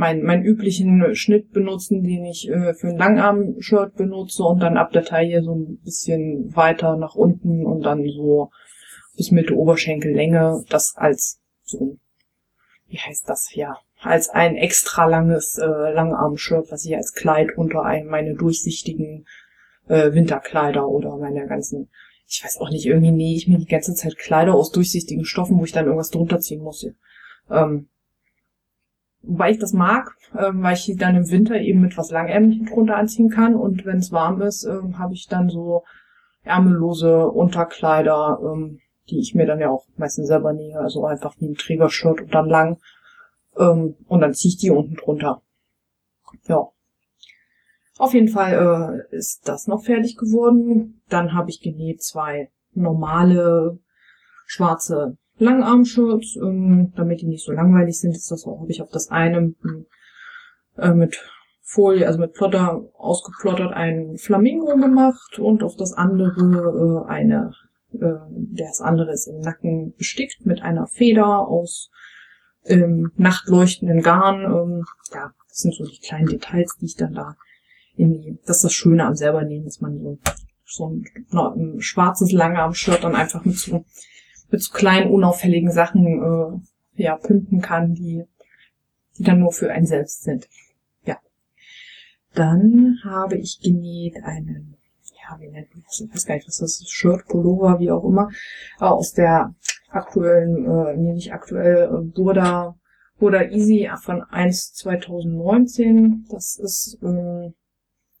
[0.00, 4.90] meinen mein üblichen Schnitt benutzen, den ich äh, für ein Langarm-Shirt benutze und dann ab
[4.92, 8.50] der Taille so ein bisschen weiter nach unten und dann so
[9.16, 10.64] bis Mitte Oberschenkellänge.
[10.70, 11.98] Das als so,
[12.88, 17.84] wie heißt das, ja, als ein extra langes äh, Langarm-Shirt, was ich als Kleid unter
[17.84, 19.26] ein, meine durchsichtigen
[19.86, 21.90] äh, Winterkleider oder meine ganzen,
[22.26, 25.58] ich weiß auch nicht, irgendwie nähe ich mir die ganze Zeit Kleider aus durchsichtigen Stoffen,
[25.58, 26.86] wo ich dann irgendwas drunter ziehen muss.
[27.50, 27.90] Ähm,
[29.22, 32.66] wobei ich das mag, ähm, weil ich die dann im Winter eben mit was Langärmlichen
[32.66, 35.84] drunter anziehen kann und wenn es warm ist, ähm, habe ich dann so
[36.42, 38.80] ärmellose Unterkleider, ähm,
[39.10, 42.34] die ich mir dann ja auch meistens selber nähe, also einfach wie ein Trägershirt und
[42.34, 42.78] dann lang
[43.58, 45.42] ähm, und dann ziehe ich die unten drunter.
[46.46, 46.68] Ja,
[48.00, 51.02] auf jeden Fall äh, ist das noch fertig geworden.
[51.10, 53.78] Dann habe ich genäht zwei normale
[54.46, 58.14] schwarze Langarmshirts, ähm, damit die nicht so langweilig sind.
[58.14, 59.54] Ist das auch habe ich auf das eine
[60.76, 61.18] äh, mit
[61.62, 67.52] Folie, also mit Plotter ausgeplottert, ein Flamingo gemacht und auf das andere äh, eine,
[67.92, 68.14] äh,
[68.52, 71.90] das andere ist im Nacken bestickt mit einer Feder aus
[72.64, 74.44] ähm, nachtleuchtenden Garn.
[74.44, 77.36] Ähm, ja, das sind so die kleinen Details, die ich dann da
[77.96, 80.18] in die, das ist das Schöne am selber nehmen, dass man so,
[80.64, 83.84] so ein, ein schwarzes Langarm-Shirt dann einfach mit so,
[84.50, 86.62] mit so kleinen, unauffälligen Sachen,
[86.96, 88.24] äh, ja, pimpen kann, die,
[89.18, 90.48] die dann nur für einen selbst sind.
[91.04, 91.18] Ja.
[92.34, 94.76] Dann habe ich genäht einen,
[95.12, 96.00] ja, wie nennt man das?
[96.00, 98.28] Ich weiß gar nicht, was das ist, Shirt, Pullover, wie auch immer,
[98.80, 99.54] äh, aus der
[99.88, 102.76] aktuellen, äh, nee, nicht aktuell, äh, Burda,
[103.18, 106.26] Burda Easy von 1 2019.
[106.30, 107.52] Das ist, äh,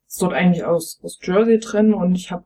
[0.06, 2.44] ist dort eigentlich aus, aus Jersey drin und ich habe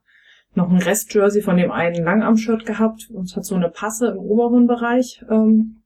[0.54, 4.66] noch ein Rest-Jersey von dem einen Langarm-Shirt gehabt und hat so eine Passe im oberen
[4.66, 5.24] Bereich.
[5.30, 5.82] Ähm,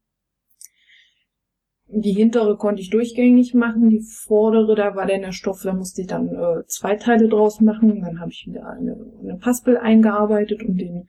[1.91, 6.07] die hintere konnte ich durchgängig machen, die vordere, da war der Stoff, da musste ich
[6.07, 8.03] dann äh, zwei Teile draus machen.
[8.03, 11.09] Dann habe ich wieder eine, eine Paspel eingearbeitet und den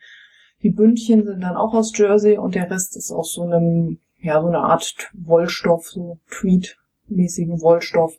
[0.61, 4.41] die Bündchen sind dann auch aus Jersey und der Rest ist aus so einem, ja,
[4.41, 8.17] so eine Art Wollstoff, so Tweed-mäßigen Wollstoff.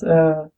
[0.00, 0.48] äh,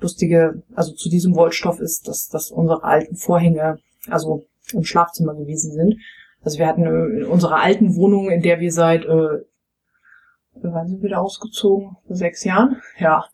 [0.00, 5.72] lustige, also zu diesem Wollstoff ist, dass, dass unsere alten Vorhänge, also im Schlafzimmer gewesen
[5.72, 5.96] sind.
[6.42, 9.44] Also wir hatten äh, unsere alten Wohnung, in der wir seit, äh,
[10.54, 11.96] wann sind wir da ausgezogen?
[12.06, 12.80] Vor sechs Jahren?
[12.98, 13.24] Ja.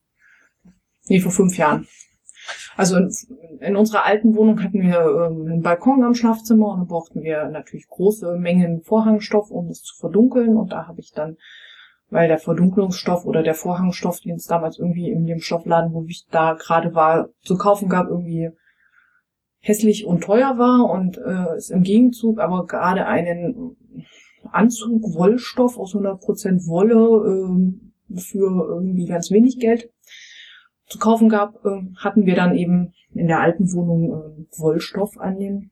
[1.09, 1.87] Nee, vor fünf Jahren.
[2.77, 3.11] Also in,
[3.61, 7.49] in unserer alten Wohnung hatten wir ähm, einen Balkon am Schlafzimmer und da brauchten wir
[7.49, 10.57] natürlich große Mengen Vorhangstoff, um es zu verdunkeln.
[10.57, 11.37] Und da habe ich dann,
[12.11, 16.27] weil der Verdunklungsstoff oder der Vorhangstoff, den es damals irgendwie in dem Stoffladen, wo ich
[16.31, 18.51] da gerade war, zu kaufen gab, irgendwie
[19.61, 23.77] hässlich und teuer war und äh, es im Gegenzug aber gerade einen
[24.53, 29.91] Anzug Wollstoff aus 100% Wolle äh, für irgendwie ganz wenig Geld
[30.87, 35.39] zu kaufen gab, äh, hatten wir dann eben in der alten Wohnung äh, Wollstoff an
[35.39, 35.71] den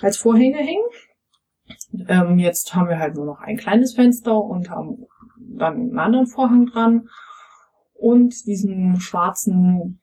[0.00, 0.84] als Vorhänge hängen.
[2.08, 5.06] Ähm, jetzt haben wir halt nur noch ein kleines Fenster und haben
[5.58, 7.08] dann einen anderen Vorhang dran.
[7.94, 10.00] Und diesen schwarzen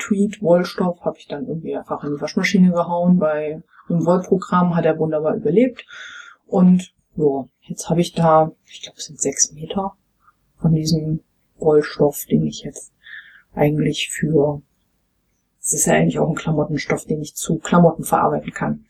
[0.00, 3.18] Tweed Wollstoff habe ich dann irgendwie einfach in die Waschmaschine gehauen.
[3.18, 5.86] Bei einem Wollprogramm hat er wunderbar überlebt.
[6.46, 9.96] Und ja, jetzt habe ich da, ich glaube, es sind sechs Meter
[10.56, 11.20] von diesem
[11.58, 12.92] Wollstoff, den ich jetzt
[13.54, 14.62] eigentlich für,
[15.60, 18.86] es ist ja eigentlich auch ein Klamottenstoff, den ich zu Klamotten verarbeiten kann.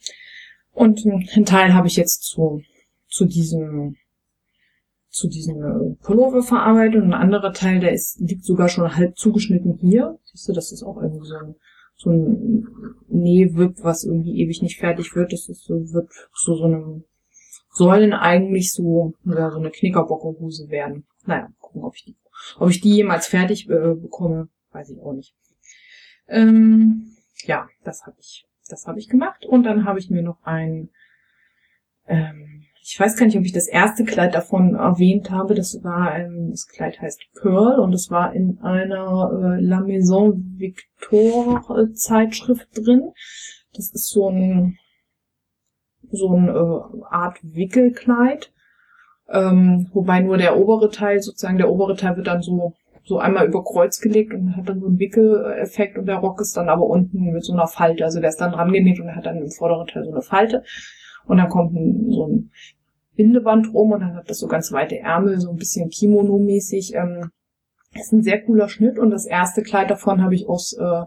[0.73, 2.63] Und einen Teil habe ich jetzt zu,
[3.09, 3.97] zu diesem,
[5.15, 9.79] zu diesem Pullover verarbeitet und ein anderer Teil, der ist, liegt sogar schon halb zugeschnitten
[9.81, 10.19] hier.
[10.25, 11.55] Siehst du, das ist auch irgendwie so ein,
[11.97, 12.67] so ein
[13.09, 15.33] Nähwip, was irgendwie ewig nicht fertig wird.
[15.33, 17.05] Das ist so, wird zu so einem,
[17.71, 21.07] sollen eigentlich so, ja, so eine Knickerbockerhose werden.
[21.27, 22.17] Naja, gucken, ob ich die,
[22.59, 25.35] ob ich die jemals fertig äh, bekomme weiß ich auch nicht.
[26.29, 30.43] Ähm, ja, das habe ich, das habe ich gemacht und dann habe ich mir noch
[30.43, 30.91] ein,
[32.07, 35.55] ähm, ich weiß gar nicht, ob ich das erste Kleid davon erwähnt habe.
[35.55, 40.55] Das war, ähm, das Kleid heißt Pearl und es war in einer äh, La Maison
[40.59, 43.13] Victor Zeitschrift drin.
[43.73, 44.79] Das ist so ein
[46.11, 48.53] so ein äh, Art Wickelkleid,
[49.31, 53.47] ähm, wobei nur der obere Teil sozusagen der obere Teil wird dann so so einmal
[53.47, 56.85] über Kreuz gelegt und hat dann so einen Wickeleffekt und der Rock ist dann aber
[56.85, 58.05] unten mit so einer Falte.
[58.05, 60.65] Also der ist dann dran genäht und hat dann im vorderen Teil so eine Falte.
[61.27, 62.51] Und dann kommt ein, so ein
[63.17, 66.95] Bindeband rum und dann hat das so ganz weite Ärmel, so ein bisschen Kimono-mäßig.
[66.95, 67.31] Ähm,
[67.95, 71.03] ist ein sehr cooler Schnitt und das erste Kleid davon habe ich aus äh,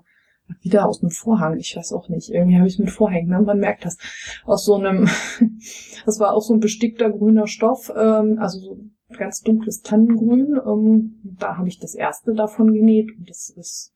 [0.61, 3.41] wieder aus einem Vorhang, ich weiß auch nicht, irgendwie habe ich es mit Vorhängen, ne?
[3.41, 3.97] man merkt das,
[4.45, 5.09] aus so einem,
[6.05, 8.79] das war auch so ein bestickter grüner Stoff, ähm, also so
[9.17, 10.59] ganz dunkles Tannengrün.
[10.65, 13.93] Ähm, da habe ich das erste davon genäht und das ist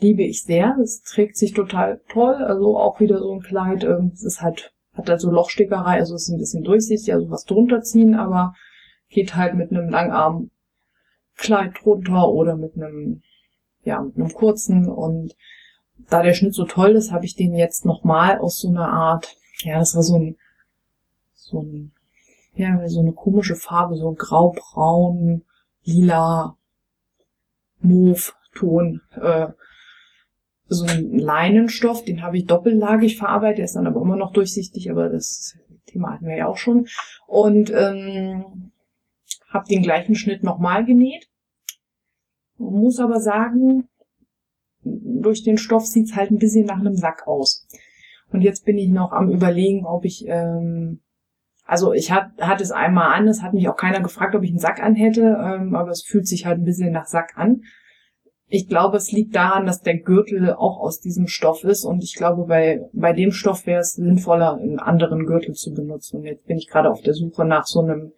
[0.00, 0.76] liebe ich sehr.
[0.78, 2.34] Das trägt sich total toll.
[2.34, 3.84] Also auch wieder so ein Kleid.
[3.84, 7.82] Ähm, es ist halt hat also Lochstickerei, also ist ein bisschen durchsichtig, also was drunter
[7.82, 8.54] ziehen, aber
[9.08, 10.50] geht halt mit einem Langarm
[11.36, 13.22] Kleid drunter oder mit einem
[13.82, 15.34] ja mit einem kurzen und
[16.08, 19.36] da der Schnitt so toll ist, habe ich den jetzt nochmal aus so einer Art,
[19.62, 20.36] ja, das war so ein
[21.34, 21.92] so ein
[22.54, 25.42] ja, so eine komische Farbe, so graubraun,
[25.82, 26.56] lila,
[27.80, 29.00] Mauve-Ton.
[29.20, 29.48] Äh,
[30.66, 34.90] so ein Leinenstoff, den habe ich doppellagig verarbeitet, der ist dann aber immer noch durchsichtig,
[34.90, 36.86] aber das Thema hatten wir ja auch schon.
[37.26, 38.72] Und ähm,
[39.50, 41.28] habe den gleichen Schnitt nochmal genäht.
[42.56, 43.88] Muss aber sagen,
[44.82, 47.66] durch den Stoff sieht's halt ein bisschen nach einem Sack aus.
[48.30, 51.00] Und jetzt bin ich noch am überlegen, ob ich ähm,
[51.66, 54.50] also ich hat, hatte es einmal an, es hat mich auch keiner gefragt, ob ich
[54.50, 57.62] einen Sack an hätte, ähm, aber es fühlt sich halt ein bisschen nach Sack an.
[58.46, 62.14] Ich glaube, es liegt daran, dass der Gürtel auch aus diesem Stoff ist und ich
[62.14, 66.18] glaube, bei, bei dem Stoff wäre es sinnvoller, einen anderen Gürtel zu benutzen.
[66.18, 68.12] Und jetzt bin ich gerade auf der Suche nach so einem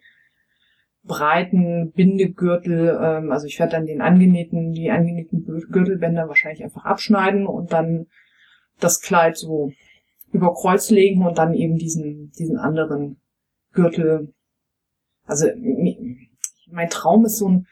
[1.03, 2.99] breiten Bindegürtel.
[3.01, 8.07] Ähm, also ich werde dann den angenähten, die angenähten Gürtelbänder wahrscheinlich einfach abschneiden und dann
[8.79, 9.71] das Kleid so
[10.31, 13.21] über Kreuz legen und dann eben diesen, diesen anderen
[13.71, 14.33] Gürtel.
[15.25, 15.47] Also
[16.69, 17.67] mein Traum ist so ein,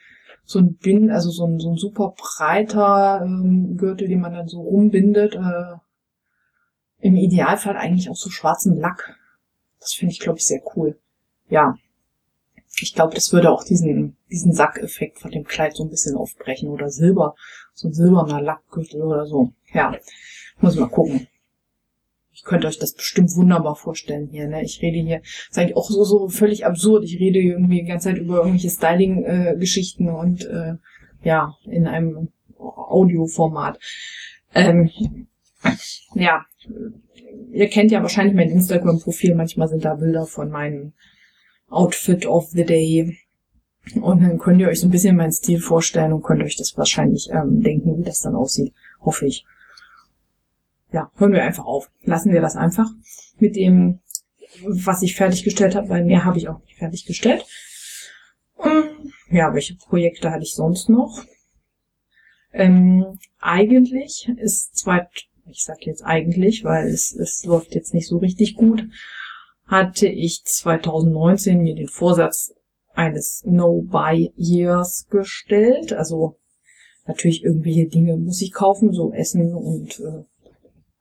[0.46, 4.46] so ein Bind, also so ein, so ein super breiter ähm, Gürtel, den man dann
[4.46, 5.34] so rumbindet.
[5.34, 5.76] Äh,
[7.00, 9.18] Im Idealfall eigentlich auch so schwarzen Lack.
[9.80, 10.98] Das finde ich, glaube ich, sehr cool.
[11.48, 11.74] Ja.
[12.78, 16.68] Ich glaube, das würde auch diesen, diesen Sackeffekt von dem Kleid so ein bisschen aufbrechen.
[16.68, 17.34] Oder Silber,
[17.74, 19.52] so ein silberner Lackgürtel oder so.
[19.72, 19.96] Ja,
[20.60, 21.26] muss ich mal gucken.
[22.46, 24.46] Ich könnte euch das bestimmt wunderbar vorstellen hier.
[24.46, 24.62] Ne?
[24.62, 27.02] Ich rede hier, ist eigentlich auch so, so völlig absurd.
[27.02, 30.74] Ich rede irgendwie die ganze Zeit über irgendwelche Styling-Geschichten äh, und äh,
[31.24, 33.80] ja, in einem Audioformat.
[34.54, 34.90] Ähm,
[36.14, 36.44] ja,
[37.50, 39.34] ihr kennt ja wahrscheinlich mein Instagram-Profil.
[39.34, 40.92] Manchmal sind da Bilder von meinem
[41.68, 43.18] Outfit of the Day.
[44.00, 46.78] Und dann könnt ihr euch so ein bisschen meinen Stil vorstellen und könnt euch das
[46.78, 48.72] wahrscheinlich ähm, denken, wie das dann aussieht.
[49.00, 49.44] Hoffe ich
[50.92, 51.90] ja, hören wir einfach auf.
[52.02, 52.88] Lassen wir das einfach
[53.38, 54.00] mit dem,
[54.64, 57.44] was ich fertiggestellt habe, weil mehr habe ich auch nicht fertiggestellt.
[58.64, 61.24] Ähm, ja, welche Projekte hatte ich sonst noch?
[62.52, 65.08] Ähm, eigentlich ist zwar,
[65.50, 68.88] ich sage jetzt eigentlich, weil es, es läuft jetzt nicht so richtig gut,
[69.66, 72.54] hatte ich 2019 mir den Vorsatz
[72.94, 75.92] eines No-Buy-Years gestellt.
[75.92, 76.38] Also
[77.06, 80.24] natürlich irgendwelche Dinge muss ich kaufen, so Essen und äh,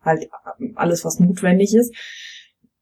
[0.05, 0.29] halt
[0.75, 1.93] alles, was notwendig ist.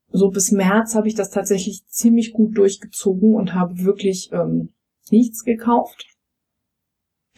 [0.10, 4.70] So bis März habe ich das tatsächlich ziemlich gut durchgezogen und habe wirklich ähm,
[5.10, 6.06] nichts gekauft.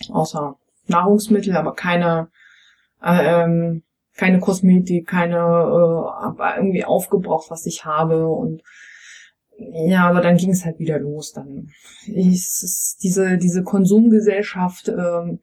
[0.10, 2.30] Außer Nahrungsmittel, aber keine,
[3.02, 3.84] ähm,
[4.16, 8.62] keine Kosmetik, keine äh, irgendwie aufgebraucht, was ich habe und
[9.58, 11.32] ja, aber dann ging es halt wieder los.
[11.32, 11.70] Dann
[12.08, 15.40] ist es diese diese Konsumgesellschaft ähm,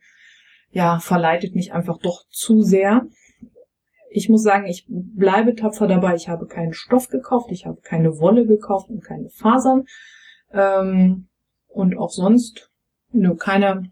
[0.70, 3.06] ja verleitet mich einfach doch zu sehr
[4.14, 6.14] ich muss sagen, ich bleibe tapfer dabei.
[6.14, 9.84] Ich habe keinen Stoff gekauft, ich habe keine Wolle gekauft und keine Fasern.
[10.52, 11.28] Ähm,
[11.68, 12.70] und auch sonst
[13.12, 13.90] nur keine,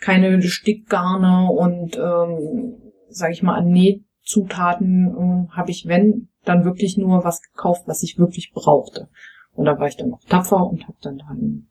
[0.00, 6.96] keine Stickgarne und, ähm, sage ich mal, an Nähzutaten äh, habe ich, wenn, dann wirklich
[6.96, 9.08] nur was gekauft, was ich wirklich brauchte.
[9.52, 11.68] Und da war ich dann auch tapfer und habe dann im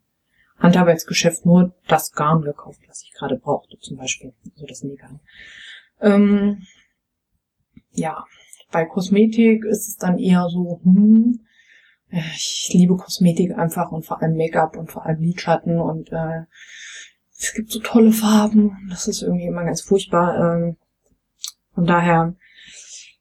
[0.59, 5.19] Handarbeitsgeschäft nur das Garn gekauft, was ich gerade brauchte, zum Beispiel, also das Nähgarn.
[6.01, 6.63] Ähm,
[7.91, 8.25] ja,
[8.71, 11.39] bei Kosmetik ist es dann eher so, hm,
[12.09, 16.43] ich liebe Kosmetik einfach und vor allem Make-up und vor allem Lidschatten und äh,
[17.37, 18.87] es gibt so tolle Farben.
[18.89, 20.37] Das ist irgendwie immer ganz furchtbar.
[20.39, 20.77] Ähm,
[21.75, 22.33] von daher,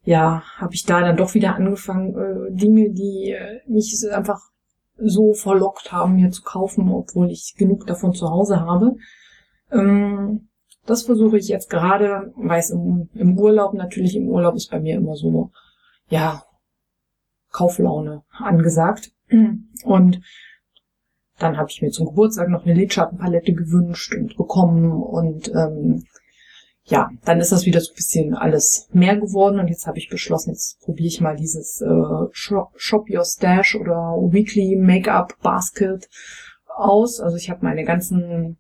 [0.05, 4.41] ja, habe ich da dann doch wieder angefangen, äh, Dinge, die äh, mich einfach
[4.97, 8.97] so verlockt haben, mir zu kaufen, obwohl ich genug davon zu Hause habe.
[9.71, 10.49] Ähm,
[10.87, 14.81] das versuche ich jetzt gerade, weil es im, im Urlaub, natürlich im Urlaub ist bei
[14.81, 15.51] mir immer so,
[16.09, 16.45] ja,
[17.53, 19.13] Kauflaune angesagt.
[19.85, 20.21] Und
[21.39, 26.05] dann habe ich mir zum Geburtstag noch eine Lidschattenpalette gewünscht und bekommen und ähm,
[26.85, 30.09] ja, dann ist das wieder so ein bisschen alles mehr geworden und jetzt habe ich
[30.09, 36.09] beschlossen, jetzt probiere ich mal dieses äh, Shop, Shop Your Stash oder Weekly Make-up Basket
[36.69, 37.21] aus.
[37.21, 38.57] Also ich habe meine ganzen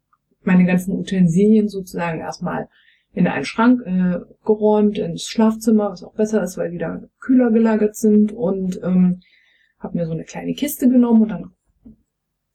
[0.47, 2.69] meine ganzen Utensilien sozusagen erstmal
[3.13, 7.51] in einen Schrank äh, geräumt, ins Schlafzimmer, was auch besser ist, weil die da kühler
[7.51, 9.21] gelagert sind und ähm,
[9.79, 11.51] habe mir so eine kleine Kiste genommen und dann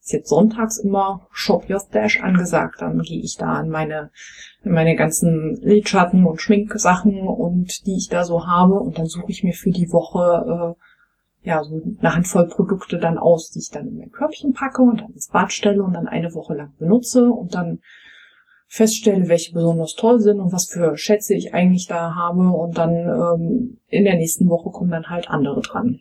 [0.01, 2.81] ist jetzt sonntags immer Shop Your Stash angesagt.
[2.81, 4.11] Dann gehe ich da an meine,
[4.63, 9.43] meine ganzen Lidschatten und Schminksachen und die ich da so habe und dann suche ich
[9.43, 10.81] mir für die Woche äh,
[11.43, 15.01] ja, so eine Handvoll Produkte dann aus, die ich dann in mein Körbchen packe und
[15.01, 17.79] dann ins Bad stelle und dann eine Woche lang benutze und dann
[18.67, 22.93] feststelle, welche besonders toll sind und was für Schätze ich eigentlich da habe und dann
[22.93, 25.99] ähm, in der nächsten Woche kommen dann halt andere dran.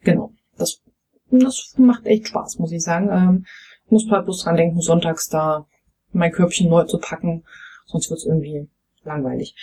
[0.00, 0.32] Genau.
[0.56, 0.82] Das,
[1.30, 3.10] das macht echt Spaß, muss ich sagen.
[3.12, 3.46] Ähm,
[3.84, 5.66] ich muss halt bloß dran denken, sonntags da
[6.12, 7.44] mein Körbchen neu zu packen,
[7.84, 8.68] sonst wird's irgendwie
[9.04, 9.54] langweilig.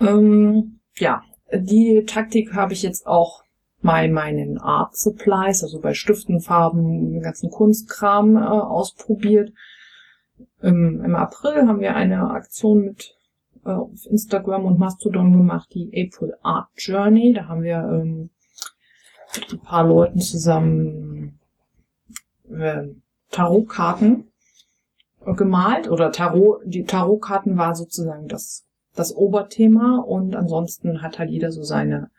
[0.00, 3.44] Ähm, ja, die Taktik habe ich jetzt auch
[3.82, 9.52] bei meinen Art Supplies, also bei Stiften, Farben, ganzen Kunstkram äh, ausprobiert.
[10.60, 13.14] Im, Im April haben wir eine Aktion mit
[13.64, 17.32] äh, auf Instagram und Mastodon gemacht, die April Art Journey.
[17.32, 18.30] Da haben wir ähm,
[19.34, 21.38] mit ein paar Leuten zusammen
[22.50, 22.88] äh,
[23.30, 24.30] Tarotkarten
[25.24, 28.64] gemalt oder Tarot, die Tarotkarten war sozusagen das,
[28.94, 32.10] das Oberthema und ansonsten hat halt jeder so seine,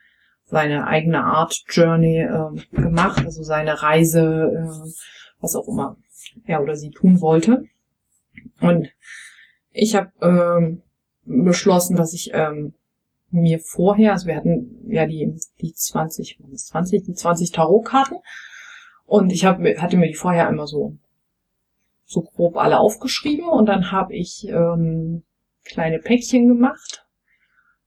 [0.51, 4.91] seine eigene Art Journey äh, gemacht, also seine Reise, äh,
[5.39, 5.97] was auch immer
[6.45, 7.63] er oder sie tun wollte.
[8.59, 8.89] Und
[9.71, 10.81] ich habe ähm,
[11.25, 12.73] beschlossen, dass ich ähm,
[13.31, 18.17] mir vorher, also wir hatten ja die, die 20, 20, die 20 Tarotkarten.
[19.05, 20.97] Und ich hab, hatte mir die vorher immer so
[22.05, 23.47] so grob alle aufgeschrieben.
[23.47, 25.23] Und dann habe ich ähm,
[25.63, 27.00] kleine Päckchen gemacht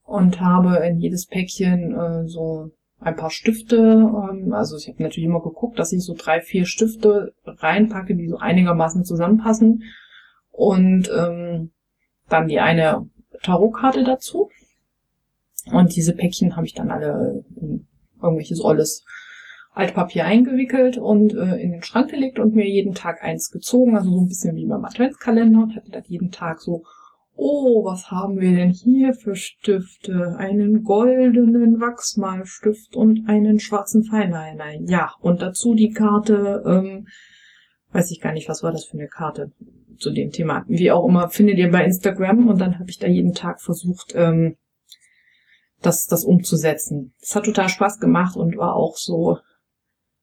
[0.05, 5.27] und habe in jedes Päckchen äh, so ein paar Stifte, ähm, also ich habe natürlich
[5.27, 9.83] immer geguckt, dass ich so drei, vier Stifte reinpacke, die so einigermaßen zusammenpassen.
[10.51, 11.73] Und ähm,
[12.29, 13.09] dann die eine
[13.43, 14.51] Tarotkarte dazu.
[15.73, 17.87] Und diese Päckchen habe ich dann alle in
[18.23, 19.05] irgendwelches olles
[19.73, 24.11] Altpapier eingewickelt und äh, in den Schrank gelegt und mir jeden Tag eins gezogen, also
[24.11, 25.62] so ein bisschen wie beim Adventskalender.
[25.62, 26.85] Und hatte dann jeden Tag so,
[27.37, 30.37] oh, was haben wir denn hier für Stifte?
[30.38, 34.81] Einen goldenen Wachsmalstift und einen schwarzen Feinliner.
[34.83, 37.09] Ja, und dazu die Karte, ähm,
[37.92, 39.53] weiß ich gar nicht, was war das für eine Karte
[39.99, 40.64] zu dem Thema.
[40.68, 44.12] Wie auch immer, findet ihr bei Instagram und dann habe ich da jeden Tag versucht,
[44.14, 44.57] ähm,
[45.81, 47.14] das, das umzusetzen.
[47.20, 49.38] Das hat total Spaß gemacht und war auch so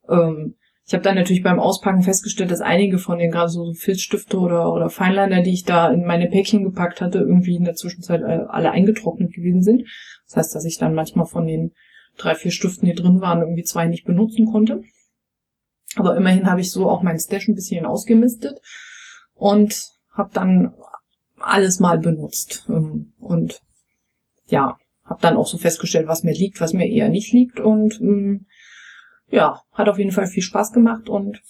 [0.10, 0.56] ähm,
[0.92, 4.74] ich habe dann natürlich beim Auspacken festgestellt, dass einige von den gerade so Filzstifte oder,
[4.74, 8.44] oder Feinliner, die ich da in meine Päckchen gepackt hatte, irgendwie in der Zwischenzeit äh,
[8.50, 9.88] alle eingetrocknet gewesen sind.
[10.28, 11.72] Das heißt, dass ich dann manchmal von den
[12.18, 14.84] drei, vier Stiften, die drin waren, irgendwie zwei nicht benutzen konnte.
[15.96, 18.60] Aber immerhin habe ich so auch mein Stash ein bisschen ausgemistet
[19.34, 20.74] und habe dann
[21.40, 22.66] alles mal benutzt.
[22.68, 23.62] Ähm, und
[24.48, 24.76] ja,
[25.06, 28.48] habe dann auch so festgestellt, was mir liegt, was mir eher nicht liegt und ähm,
[29.32, 31.42] ja, hat auf jeden Fall viel Spaß gemacht und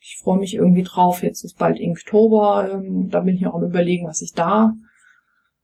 [0.00, 1.22] ich freue mich irgendwie drauf.
[1.22, 4.74] Jetzt ist bald Inktober, ähm, da bin ich auch am überlegen, was ich da,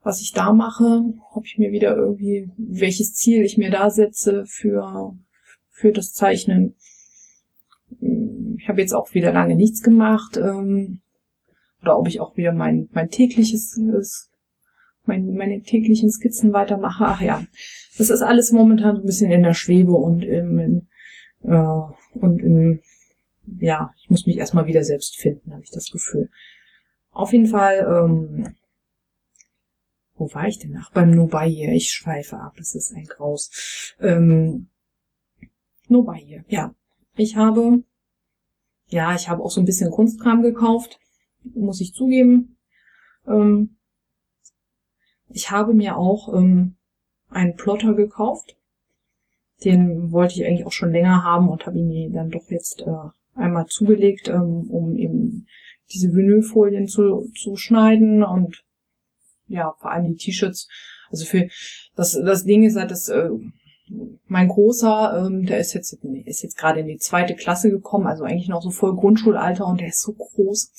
[0.03, 1.03] was ich da mache,
[1.35, 5.17] ob ich mir wieder irgendwie, welches Ziel ich mir da setze für,
[5.71, 6.77] für das Zeichnen.
[8.59, 11.01] Ich habe jetzt auch wieder lange nichts gemacht, ähm,
[11.83, 13.81] oder ob ich auch wieder mein, mein tägliches,
[15.05, 17.05] mein, meine täglichen Skizzen weitermache.
[17.07, 17.45] Ach ja,
[17.99, 20.89] das ist alles momentan so ein bisschen in der Schwebe und im,
[21.47, 22.83] äh, und in,
[23.61, 26.31] ja, ich muss mich erstmal wieder selbst finden, habe ich das Gefühl.
[27.11, 28.55] Auf jeden Fall, ähm,
[30.17, 30.91] wo war ich denn nach?
[30.93, 31.75] Beim Nobaye.
[31.75, 33.95] Ich schweife ab, es ist ein Graus.
[34.01, 34.69] Ähm,
[35.89, 36.75] Nobaye, ja.
[37.17, 37.83] Ich habe,
[38.89, 40.99] ja, ich habe auch so ein bisschen Kunstkram gekauft,
[41.55, 42.59] muss ich zugeben.
[43.27, 43.77] Ähm,
[45.29, 46.77] ich habe mir auch ähm,
[47.31, 48.57] einen Plotter gekauft.
[49.65, 53.39] Den wollte ich eigentlich auch schon länger haben und habe ihn dann doch jetzt äh,
[53.39, 55.47] einmal zugelegt, ähm, um eben
[55.93, 58.65] diese Vinylfolien zu, zu schneiden und
[59.49, 60.69] ja, vor allem die T-Shirts.
[61.11, 61.49] Also für
[61.95, 63.29] das, das Ding ist halt, dass äh,
[64.27, 68.25] mein Großer, ähm, der ist jetzt, ist jetzt gerade in die zweite Klasse gekommen, also
[68.25, 70.73] eigentlich noch so voll Grundschulalter und der ist so groß.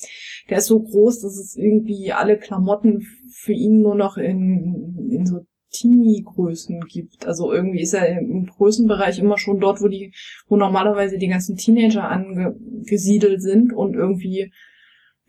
[0.49, 5.25] Der ist so groß, dass es irgendwie alle Klamotten für ihn nur noch in, in
[5.25, 7.25] so Teenie-Größen gibt.
[7.27, 10.13] Also irgendwie ist er im Größenbereich immer schon dort, wo die,
[10.47, 14.51] wo normalerweise die ganzen Teenager angesiedelt sind und irgendwie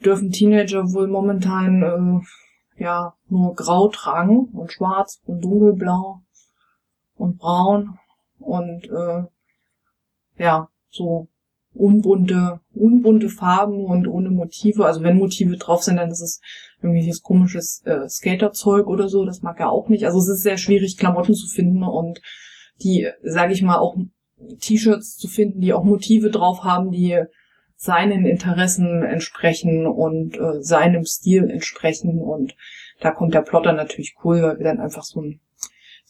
[0.04, 6.22] dürfen Teenager wohl momentan äh, ja nur grau tragen und schwarz und dunkelblau
[7.16, 7.98] und braun
[8.38, 9.24] und äh,
[10.38, 11.28] ja so
[11.74, 14.84] unbunte, unbunte Farben und ohne Motive.
[14.84, 16.40] Also wenn Motive drauf sind, dann ist es
[16.82, 19.24] irgendwelches komisches äh, Skaterzeug oder so.
[19.24, 20.04] Das mag er auch nicht.
[20.04, 22.20] Also es ist sehr schwierig, Klamotten zu finden und
[22.82, 23.96] die, sage ich mal, auch
[24.60, 27.20] T-Shirts zu finden, die auch Motive drauf haben, die
[27.76, 32.18] seinen Interessen entsprechen und äh, seinem Stil entsprechen.
[32.20, 32.56] Und
[33.00, 35.40] da kommt der Plotter natürlich cool, weil wir dann einfach so ein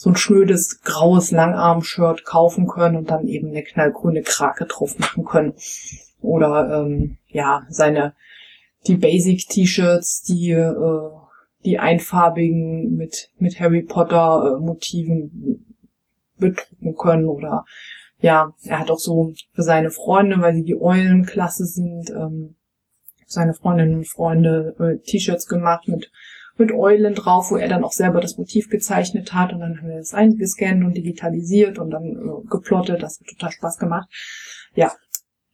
[0.01, 5.25] so ein schnödes graues Langarm-Shirt kaufen können und dann eben eine knallgrüne Krake drauf machen
[5.25, 5.55] können.
[6.21, 8.15] Oder ähm, ja, seine
[8.87, 11.11] die Basic-T-Shirts, die äh,
[11.65, 15.77] die einfarbigen mit mit Harry Potter äh, Motiven
[16.39, 17.65] bedrucken können oder
[18.21, 22.55] ja, er hat auch so für seine Freunde, weil sie die Eulenklasse sind, ähm,
[23.27, 26.11] seine Freundinnen und Freunde äh, T-Shirts gemacht mit
[26.59, 29.89] mit Eulen drauf, wo er dann auch selber das Motiv gezeichnet hat und dann haben
[29.89, 33.03] wir das eingescannt und digitalisiert und dann äh, geplottet.
[33.03, 34.09] Das hat total Spaß gemacht.
[34.75, 34.93] Ja.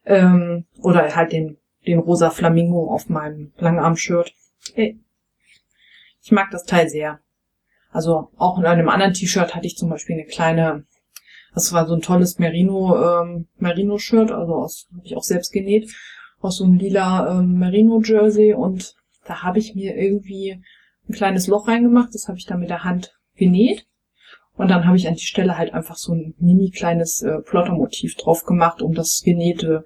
[0.04, 4.32] Ähm, oder halt den, den rosa Flamingo auf meinem Langarm-Shirt.
[4.76, 7.20] Ich mag das Teil sehr.
[7.90, 10.84] Also auch in einem anderen T-Shirt hatte ich zum Beispiel eine kleine,
[11.54, 15.94] das war so ein tolles Merino, ähm, Merino-Shirt, also aus, habe ich auch selbst genäht,
[16.40, 18.94] aus so einem lila ähm, Merino-Jersey und
[19.24, 20.62] Da habe ich mir irgendwie
[21.08, 23.86] ein kleines Loch reingemacht, das habe ich dann mit der Hand genäht.
[24.56, 28.14] Und dann habe ich an die Stelle halt einfach so ein mini kleines äh, Plottermotiv
[28.16, 29.84] drauf gemacht, um das Genähte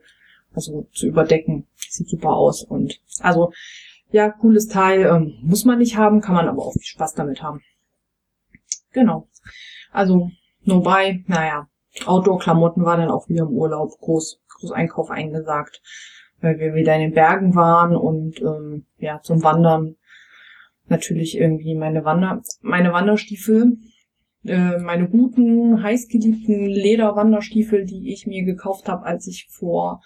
[0.55, 1.67] also zu überdecken.
[1.77, 2.65] Sieht super aus.
[2.65, 3.53] Und also
[4.11, 5.07] ja, cooles Teil.
[5.07, 7.63] Ähm, muss man nicht haben, kann man aber auch viel Spaß damit haben.
[8.93, 9.29] Genau.
[9.93, 10.31] Also,
[10.63, 11.69] no buy, naja.
[12.05, 13.99] Outdoor-Klamotten war dann auch wieder im Urlaub.
[14.01, 15.83] Groß, groß Einkauf eingesagt.
[16.41, 19.97] Weil wir wieder in den Bergen waren und ähm, ja, zum Wandern
[20.91, 23.79] natürlich irgendwie meine Wander, meine Wanderstiefel,
[24.45, 30.03] äh, meine guten, heißgeliebten Lederwanderstiefel, die ich mir gekauft habe, als ich vor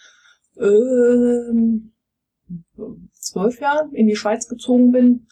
[0.59, 1.93] ähm,
[3.13, 5.27] zwölf Jahren in die Schweiz gezogen bin,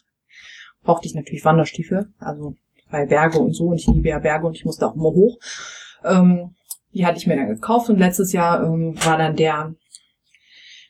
[0.83, 2.55] brauchte ich natürlich Wanderstiefel, also
[2.89, 5.37] bei Berge und so, und ich liebe ja Berge und ich musste auch immer hoch.
[6.03, 6.55] Ähm,
[6.93, 9.75] die hatte ich mir dann gekauft und letztes Jahr ähm, war dann der,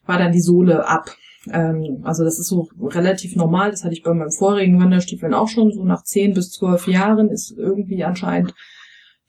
[0.05, 1.16] war dann die Sohle ab.
[1.50, 5.48] Ähm, also das ist so relativ normal, das hatte ich bei meinem vorigen Wanderstiefeln auch
[5.48, 8.54] schon, so nach zehn bis zwölf Jahren ist irgendwie anscheinend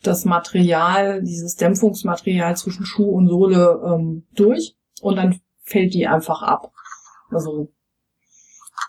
[0.03, 6.43] das Material, dieses Dämpfungsmaterial zwischen Schuh und Sohle ähm, durch und dann fällt die einfach
[6.43, 6.73] ab.
[7.31, 7.73] Also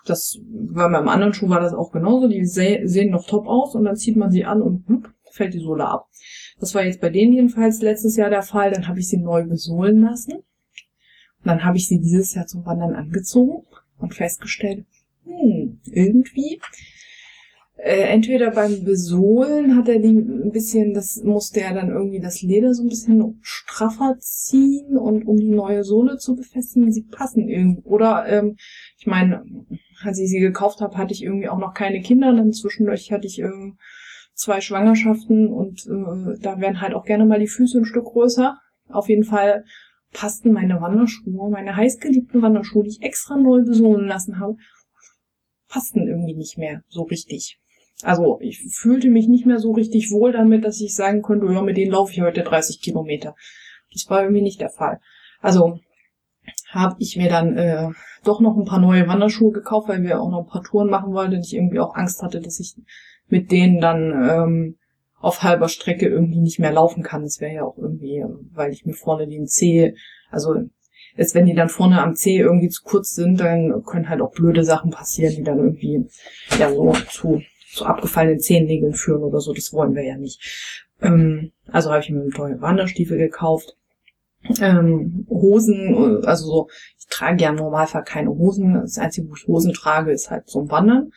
[0.04, 2.28] das bei meinem anderen Schuh war das auch genauso.
[2.28, 5.60] Die sehen noch top aus und dann zieht man sie an und hup, fällt die
[5.60, 6.08] Sohle ab.
[6.60, 8.70] Das war jetzt bei denen jedenfalls letztes Jahr der Fall.
[8.70, 10.42] Dann habe ich sie neu besohlen lassen.
[11.44, 13.66] Und dann habe ich sie dieses Jahr zum Wandern angezogen
[13.98, 14.86] und festgestellt,
[15.24, 16.58] hm, irgendwie
[17.76, 22.40] äh, entweder beim Besohlen hat er die ein bisschen, das musste er dann irgendwie das
[22.40, 27.46] Leder so ein bisschen straffer ziehen und um die neue Sohle zu befestigen, sie passen
[27.46, 27.82] irgendwie.
[27.82, 28.56] Oder ähm,
[28.96, 29.44] ich meine,
[30.02, 33.26] als ich sie gekauft habe, hatte ich irgendwie auch noch keine Kinder, dann zwischendurch hatte
[33.26, 33.76] ich ähm,
[34.32, 38.56] zwei Schwangerschaften und äh, da werden halt auch gerne mal die Füße ein Stück größer.
[38.88, 39.64] Auf jeden Fall
[40.14, 44.56] passten meine Wanderschuhe, meine heißgeliebten Wanderschuhe, die ich extra neu besohlen lassen habe,
[45.68, 47.58] passten irgendwie nicht mehr so richtig.
[48.02, 51.62] Also ich fühlte mich nicht mehr so richtig wohl damit, dass ich sagen konnte, ja,
[51.62, 53.34] mit denen laufe ich heute 30 Kilometer.
[53.92, 55.00] Das war irgendwie nicht der Fall.
[55.40, 55.80] Also
[56.70, 57.88] habe ich mir dann äh,
[58.24, 61.12] doch noch ein paar neue Wanderschuhe gekauft, weil wir auch noch ein paar Touren machen
[61.12, 62.74] wollten und ich irgendwie auch Angst hatte, dass ich
[63.28, 64.78] mit denen dann ähm,
[65.24, 67.22] auf halber Strecke irgendwie nicht mehr laufen kann.
[67.22, 68.22] Das wäre ja auch irgendwie,
[68.52, 69.94] weil ich mir vorne den Zeh,
[70.30, 70.54] also
[71.16, 74.32] jetzt wenn die dann vorne am Zeh irgendwie zu kurz sind, dann können halt auch
[74.32, 76.06] blöde Sachen passieren, die dann irgendwie
[76.58, 79.52] ja so zu zu abgefallenen Zehennägeln führen oder so.
[79.52, 80.86] Das wollen wir ja nicht.
[81.00, 83.76] Ähm, also habe ich mir tollen Wanderstiefel gekauft.
[84.60, 86.68] Ähm, Hosen, also so,
[86.98, 88.74] ich trage ja im Normalfall keine Hosen.
[88.74, 91.12] Das Einzige, wo ich Hosen trage, ist halt zum Wandern.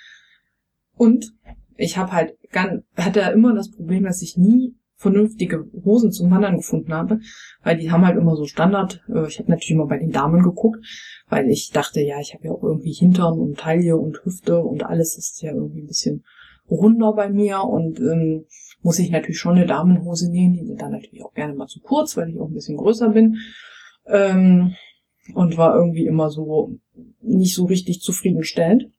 [0.96, 1.34] Und
[1.78, 6.58] ich habe halt ganz, hatte immer das Problem, dass ich nie vernünftige Hosen zum Wandern
[6.58, 7.20] gefunden habe,
[7.64, 9.04] weil die haben halt immer so Standard.
[9.14, 10.84] Äh, ich habe natürlich immer bei den Damen geguckt,
[11.30, 14.84] weil ich dachte, ja, ich habe ja auch irgendwie Hintern und Taille und Hüfte und
[14.84, 16.26] alles ist ja irgendwie ein bisschen
[16.70, 18.46] runder bei mir und ähm,
[18.82, 20.54] muss ich natürlich schon eine Damenhose nähen.
[20.54, 23.10] Die sind dann natürlich auch gerne mal zu kurz, weil ich auch ein bisschen größer
[23.10, 23.38] bin.
[24.08, 24.76] Ähm,
[25.34, 26.80] und war irgendwie immer so
[27.22, 28.92] nicht so richtig zufriedenstellend.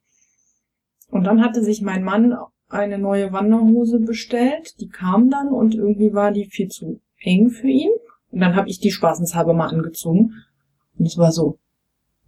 [1.11, 2.35] Und dann hatte sich mein Mann
[2.69, 4.81] eine neue Wanderhose bestellt.
[4.81, 7.91] Die kam dann und irgendwie war die viel zu eng für ihn.
[8.31, 10.35] Und dann habe ich die spaßenshalber mal angezogen.
[10.99, 11.59] Und es war so,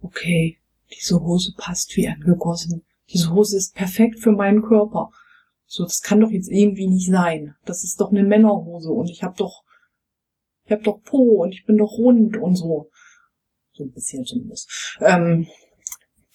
[0.01, 0.57] okay,
[0.93, 2.83] diese Hose passt wie angegossen.
[3.09, 5.11] Diese Hose ist perfekt für meinen Körper.
[5.65, 7.55] So, das kann doch jetzt irgendwie nicht sein.
[7.65, 9.63] Das ist doch eine Männerhose und ich hab doch,
[10.65, 12.89] ich hab doch Po und ich bin doch rund und so.
[13.73, 14.97] So ein bisschen zumindest.
[14.99, 15.47] Ähm,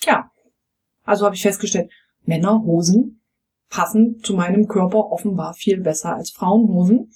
[0.04, 0.30] ja,
[1.04, 1.90] also habe ich festgestellt,
[2.24, 3.20] Männerhosen
[3.68, 7.10] passen zu meinem Körper offenbar viel besser als Frauenhosen.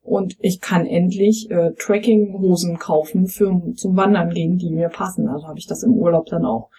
[0.00, 5.28] Und ich kann endlich äh, Trekkinghosen kaufen für zum Wandern gehen, die mir passen.
[5.28, 6.70] Also habe ich das im Urlaub dann auch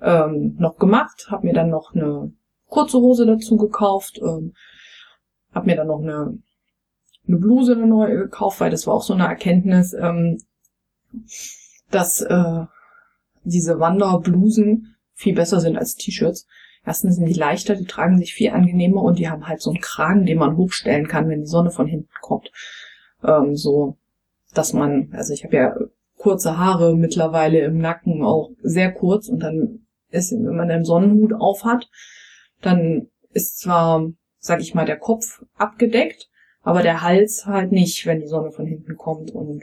[0.00, 2.32] ähm, noch gemacht, habe mir dann noch eine
[2.66, 4.54] kurze Hose dazu gekauft, ähm,
[5.52, 6.38] habe mir dann noch eine,
[7.26, 10.38] eine Bluse eine neue gekauft, weil das war auch so eine Erkenntnis, ähm,
[11.90, 12.64] dass äh,
[13.44, 16.46] diese Wanderblusen viel besser sind als T-Shirts.
[16.84, 19.80] Erstens sind die leichter, die tragen sich viel angenehmer und die haben halt so einen
[19.80, 22.50] Kragen, den man hochstellen kann, wenn die Sonne von hinten kommt.
[23.22, 23.96] Ähm, so,
[24.54, 25.76] dass man, also ich habe ja
[26.16, 31.32] kurze Haare mittlerweile im Nacken, auch sehr kurz und dann ist, wenn man einen Sonnenhut
[31.32, 31.88] auf hat,
[32.60, 36.28] dann ist zwar, sag ich mal, der Kopf abgedeckt,
[36.62, 39.30] aber der Hals halt nicht, wenn die Sonne von hinten kommt.
[39.30, 39.62] Und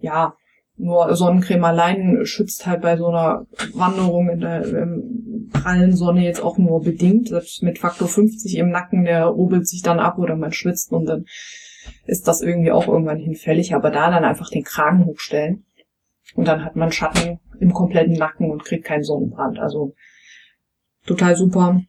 [0.00, 0.36] ja,
[0.76, 6.42] nur Sonnencreme allein schützt halt bei so einer Wanderung in der ähm, prallen Sonne jetzt
[6.42, 7.28] auch nur bedingt.
[7.28, 11.06] Selbst mit Faktor 50 im Nacken, der rubbelt sich dann ab oder man schwitzt und
[11.06, 11.24] dann
[12.06, 13.74] ist das irgendwie auch irgendwann hinfällig.
[13.74, 15.64] Aber da dann einfach den Kragen hochstellen
[16.34, 19.58] und dann hat man Schatten im kompletten Nacken und kriegt keinen Sonnenbrand.
[19.58, 19.94] Also
[21.06, 21.80] total super.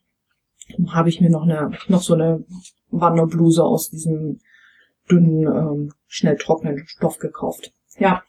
[0.90, 2.44] Habe ich mir noch eine, noch so eine
[2.90, 4.40] Wanderbluse aus diesem
[5.10, 7.74] dünnen, ähm, schnell trocknenden Stoff gekauft.
[7.98, 8.24] Ja.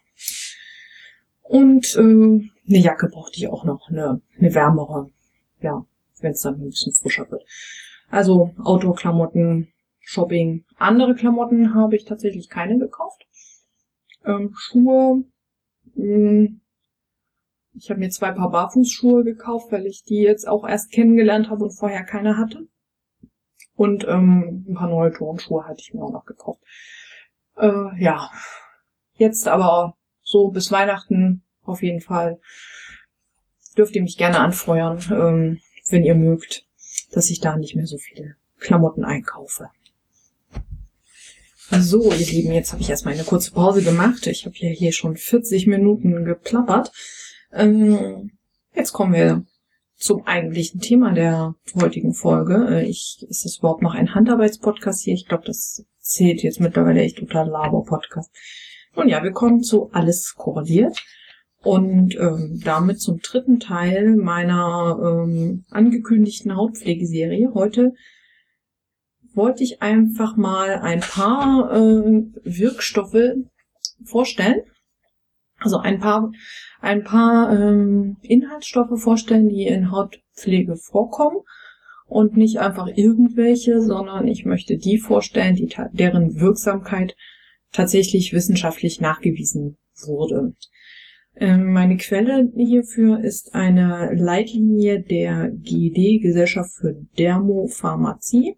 [1.41, 5.09] Und äh, eine Jacke brauchte ich auch noch, eine, eine wärmere.
[5.61, 5.85] Ja,
[6.21, 7.43] wenn es dann ein bisschen frischer wird.
[8.09, 10.63] Also Outdoor-Klamotten, Shopping.
[10.77, 13.27] Andere Klamotten habe ich tatsächlich keine gekauft.
[14.25, 15.23] Ähm, Schuhe.
[15.95, 16.61] Mh, hm,
[17.79, 21.65] ich habe mir zwei Paar Barfußschuhe gekauft, weil ich die jetzt auch erst kennengelernt habe
[21.65, 22.67] und vorher keine hatte.
[23.75, 26.61] Und ähm, ein paar neue Turnschuhe hatte ich mir auch noch gekauft.
[27.55, 28.31] Äh, ja,
[29.13, 32.39] jetzt aber so bis Weihnachten auf jeden Fall
[33.77, 35.59] dürft ihr mich gerne anfeuern, ähm,
[35.89, 36.65] wenn ihr mögt,
[37.11, 39.69] dass ich da nicht mehr so viele Klamotten einkaufe.
[41.69, 44.25] So, ihr Lieben, jetzt habe ich erstmal eine kurze Pause gemacht.
[44.27, 46.91] Ich habe ja hier schon 40 Minuten geplappert.
[47.51, 48.31] Ähm,
[48.73, 49.45] jetzt kommen wir
[49.97, 52.67] zum eigentlichen Thema der heutigen Folge.
[52.69, 55.13] Äh, ich, ist das überhaupt noch ein Handarbeitspodcast hier?
[55.13, 58.31] Ich glaube, das zählt jetzt mittlerweile echt unter Laber-Podcast.
[58.95, 61.03] Und ja, wir kommen zu Alles korreliert
[61.63, 67.53] und ähm, damit zum dritten Teil meiner ähm, angekündigten Hautpflegeserie.
[67.53, 67.93] Heute
[69.33, 73.35] wollte ich einfach mal ein paar äh, Wirkstoffe
[74.03, 74.61] vorstellen.
[75.59, 76.31] Also ein paar,
[76.81, 81.39] ein paar ähm, Inhaltsstoffe vorstellen, die in Hautpflege vorkommen
[82.05, 87.15] und nicht einfach irgendwelche, sondern ich möchte die vorstellen, die deren Wirksamkeit
[87.71, 90.53] tatsächlich wissenschaftlich nachgewiesen wurde.
[91.39, 98.57] Ähm, meine Quelle hierfür ist eine Leitlinie der GED, Gesellschaft für Dermopharmazie.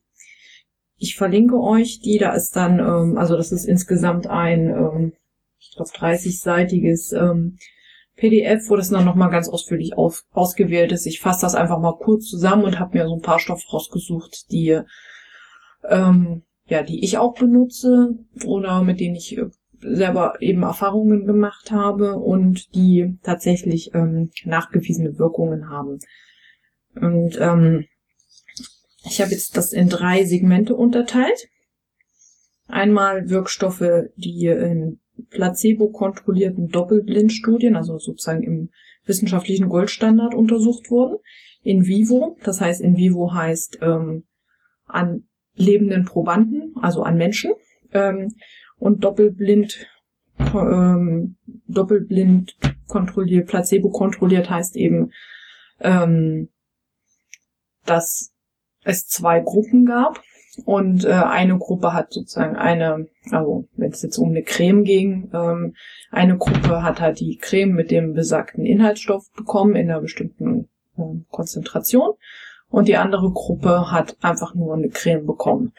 [0.97, 5.13] Ich verlinke euch die, da ist dann, ähm, also das ist insgesamt ein, ähm,
[5.59, 7.57] ich glaube, 30-seitiges ähm,
[8.15, 11.05] PDF, wo das dann nochmal ganz ausführlich ausgewählt ist.
[11.05, 14.51] Ich fasse das einfach mal kurz zusammen und habe mir so ein paar Stoffe rausgesucht,
[14.51, 14.81] die,
[15.87, 19.49] ähm, ja, die ich auch benutze oder mit denen ich äh,
[19.81, 25.99] selber eben Erfahrungen gemacht habe und die tatsächlich ähm, nachgewiesene Wirkungen haben.
[26.95, 27.85] Und ähm,
[29.05, 31.47] ich habe jetzt das in drei Segmente unterteilt.
[32.67, 34.99] Einmal Wirkstoffe, die in
[35.29, 38.69] placebo-kontrollierten Doppelblindstudien, also sozusagen im
[39.05, 41.17] wissenschaftlichen Goldstandard untersucht wurden.
[41.61, 44.25] In vivo, das heißt in vivo heißt ähm,
[44.85, 47.51] an lebenden Probanden, also an Menschen.
[47.91, 48.35] Ähm,
[48.79, 49.87] und doppelblind,
[50.53, 51.35] ähm,
[51.67, 52.57] doppelblind
[52.87, 55.11] kontrolliert, placebo kontrolliert heißt eben,
[55.79, 56.49] ähm,
[57.85, 58.33] dass
[58.83, 60.21] es zwei Gruppen gab
[60.65, 65.29] und äh, eine Gruppe hat sozusagen eine, also wenn es jetzt um eine Creme ging,
[65.33, 65.75] ähm,
[66.11, 71.03] eine Gruppe hat halt die Creme mit dem besagten Inhaltsstoff bekommen in einer bestimmten äh,
[71.29, 72.13] Konzentration
[72.69, 75.73] und die andere Gruppe hat einfach nur eine Creme bekommen.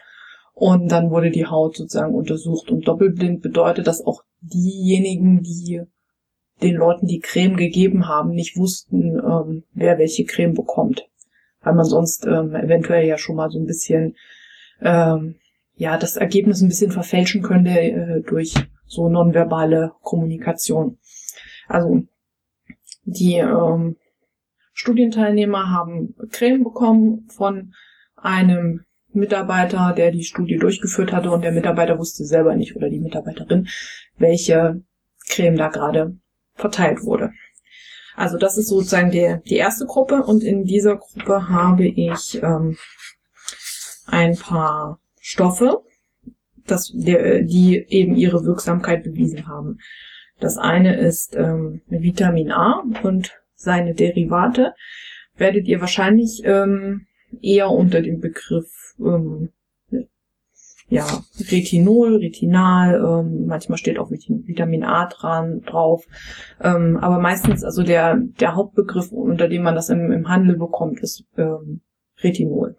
[0.53, 2.69] Und dann wurde die Haut sozusagen untersucht.
[2.69, 5.81] Und doppelblind bedeutet, dass auch diejenigen, die
[6.61, 11.07] den Leuten die Creme gegeben haben, nicht wussten, ähm, wer welche Creme bekommt
[11.61, 14.15] weil man sonst ähm, eventuell ja schon mal so ein bisschen
[14.81, 15.35] ähm,
[15.75, 18.53] ja das Ergebnis ein bisschen verfälschen könnte äh, durch
[18.85, 20.97] so nonverbale Kommunikation.
[21.67, 22.03] Also
[23.03, 23.95] die ähm,
[24.73, 27.73] Studienteilnehmer haben Creme bekommen von
[28.15, 32.99] einem Mitarbeiter, der die Studie durchgeführt hatte und der Mitarbeiter wusste selber nicht oder die
[32.99, 33.67] Mitarbeiterin,
[34.17, 34.81] welche
[35.29, 36.15] Creme da gerade
[36.55, 37.31] verteilt wurde.
[38.15, 42.77] Also das ist sozusagen die, die erste Gruppe und in dieser Gruppe habe ich ähm,
[44.05, 45.83] ein paar Stoffe,
[46.67, 49.79] das, der, die eben ihre Wirksamkeit bewiesen haben.
[50.39, 54.73] Das eine ist ähm, Vitamin A und seine Derivate.
[55.35, 57.07] Werdet ihr wahrscheinlich ähm,
[57.41, 59.49] eher unter dem Begriff ähm,
[60.91, 66.05] ja, Retinol, Retinal, ähm, manchmal steht auch Vitamin A dran drauf.
[66.59, 70.99] Ähm, aber meistens, also der, der Hauptbegriff, unter dem man das im, im Handel bekommt,
[70.99, 71.79] ist ähm,
[72.21, 72.75] Retinol.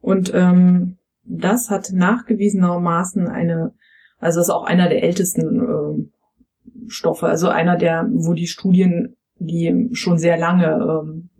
[0.00, 3.74] Und ähm, das hat nachgewiesenermaßen eine,
[4.20, 9.88] also ist auch einer der ältesten äh, Stoffe, also einer der, wo die Studien die
[9.92, 11.30] schon sehr lange, ähm,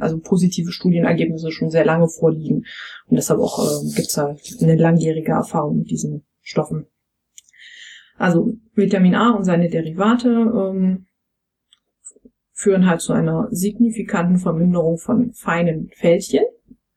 [0.00, 2.66] also positive Studienergebnisse schon sehr lange vorliegen.
[3.06, 6.86] Und deshalb auch äh, gibt es halt eine langjährige Erfahrung mit diesen Stoffen.
[8.16, 11.06] Also Vitamin A und seine Derivate ähm,
[12.52, 16.44] führen halt zu einer signifikanten Verminderung von feinen Fältchen.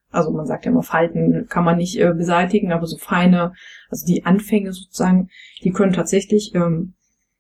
[0.10, 3.54] Also man sagt ja immer, Falten kann man nicht äh, beseitigen, aber so feine,
[3.90, 5.30] also die Anfänge sozusagen,
[5.64, 6.94] die können tatsächlich ähm,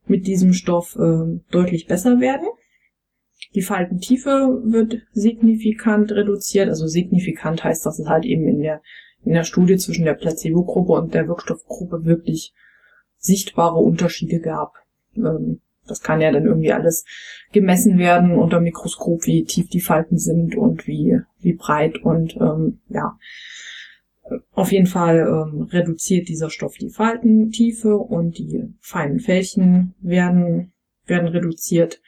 [0.05, 2.47] mit diesem Stoff äh, deutlich besser werden.
[3.55, 6.69] Die Faltentiefe wird signifikant reduziert.
[6.69, 8.81] Also signifikant heißt, dass es halt eben in der,
[9.23, 12.53] in der Studie zwischen der Placebo-Gruppe und der Wirkstoffgruppe wirklich
[13.17, 14.73] sichtbare Unterschiede gab.
[15.15, 17.05] Ähm, das kann ja dann irgendwie alles
[17.51, 22.79] gemessen werden unter Mikroskop, wie tief die Falten sind und wie, wie breit und ähm,
[22.89, 23.17] ja.
[24.51, 30.73] Auf jeden Fall ähm, reduziert dieser Stoff die Faltentiefe und die feinen Fältchen werden,
[31.05, 32.01] werden reduziert.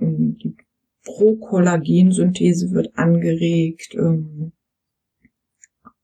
[0.00, 0.56] Die
[1.04, 3.94] Prokollagensynthese wird angeregt.
[3.94, 4.52] Ähm,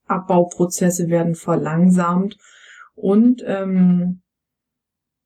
[0.07, 2.37] Abbauprozesse werden verlangsamt
[2.95, 4.21] und ähm,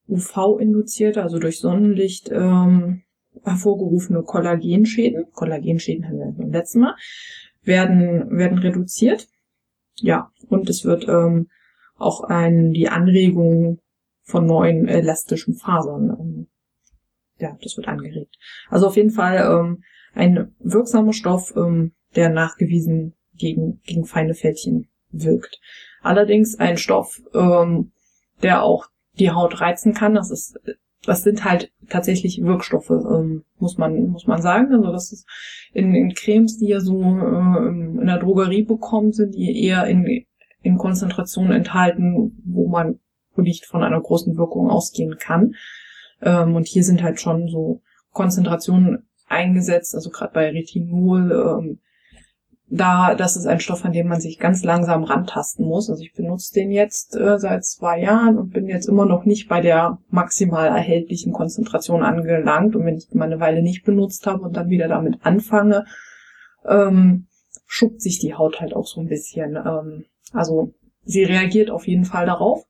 [0.08, 3.02] UV-induzierte, also durch Sonnenlicht ähm,
[3.42, 6.96] hervorgerufene Kollagenschäden, Kollagenschäden haben wir beim letzten Mal,
[7.62, 9.28] werden, werden reduziert.
[9.96, 11.48] Ja, und es wird ähm,
[11.96, 13.80] auch ein, die Anregung
[14.22, 16.46] von neuen elastischen Fasern, ähm,
[17.38, 18.36] ja, das wird angeregt.
[18.68, 19.82] Also auf jeden Fall ähm,
[20.14, 25.60] ein wirksamer Stoff, ähm, der nachgewiesen gegen, gegen feine Fältchen wirkt.
[26.02, 27.92] Allerdings ein Stoff, ähm,
[28.42, 28.86] der auch
[29.18, 30.14] die Haut reizen kann.
[30.14, 30.58] Das ist,
[31.04, 34.74] das sind halt tatsächlich Wirkstoffe, ähm, muss man, muss man sagen.
[34.74, 35.26] Also das ist
[35.72, 40.24] in, in Cremes, die ihr so äh, in der Drogerie bekommt, sind die eher in,
[40.62, 42.98] in Konzentration enthalten, wo man
[43.36, 45.54] nicht von einer großen Wirkung ausgehen kann.
[46.22, 51.78] Ähm, und hier sind halt schon so Konzentrationen eingesetzt, also gerade bei Retinol, ähm,
[52.68, 55.88] da, das ist ein Stoff, an dem man sich ganz langsam rantasten muss.
[55.88, 59.48] Also ich benutze den jetzt äh, seit zwei Jahren und bin jetzt immer noch nicht
[59.48, 62.74] bei der maximal erhältlichen Konzentration angelangt.
[62.74, 65.84] Und wenn ich mal eine Weile nicht benutzt habe und dann wieder damit anfange,
[66.66, 67.28] ähm,
[67.66, 69.56] schubt sich die Haut halt auch so ein bisschen.
[69.56, 72.64] Ähm, also sie reagiert auf jeden Fall darauf.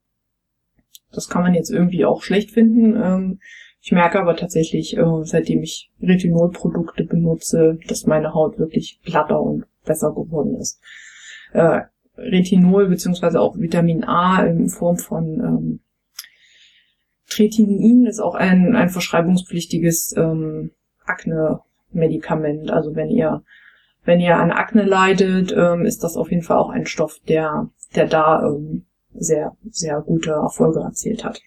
[1.13, 2.97] Das kann man jetzt irgendwie auch schlecht finden.
[2.97, 3.39] Ähm,
[3.81, 9.65] ich merke aber tatsächlich, äh, seitdem ich Retinolprodukte benutze, dass meine Haut wirklich glatter und
[9.85, 10.81] besser geworden ist.
[11.53, 11.83] Äh,
[12.17, 15.81] Retinol beziehungsweise auch Vitamin A in Form von ähm,
[17.29, 20.71] Tretinin ist auch ein, ein verschreibungspflichtiges ähm,
[21.05, 22.71] Akne-Medikament.
[22.71, 23.43] Also wenn ihr
[24.05, 27.69] wenn ihr an Akne leidet, ähm, ist das auf jeden Fall auch ein Stoff, der
[27.95, 28.87] der da ähm,
[29.19, 31.41] sehr sehr gute Erfolge erzielt hat.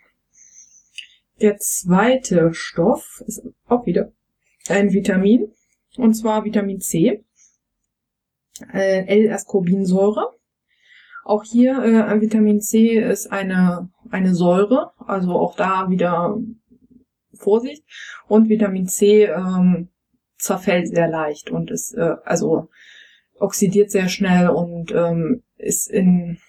[1.42, 4.12] Der zweite Stoff ist auch wieder
[4.68, 5.52] ein Vitamin
[5.98, 7.24] und zwar Vitamin C
[8.74, 10.36] äh, L-Ascorbinsäure.
[11.24, 16.38] Auch hier äh, Vitamin C ist eine, eine Säure, also auch da wieder
[17.34, 17.84] Vorsicht.
[18.28, 19.90] Und Vitamin C ähm,
[20.38, 22.70] zerfällt sehr leicht und ist äh, also
[23.38, 26.40] oxidiert sehr schnell und ähm, ist in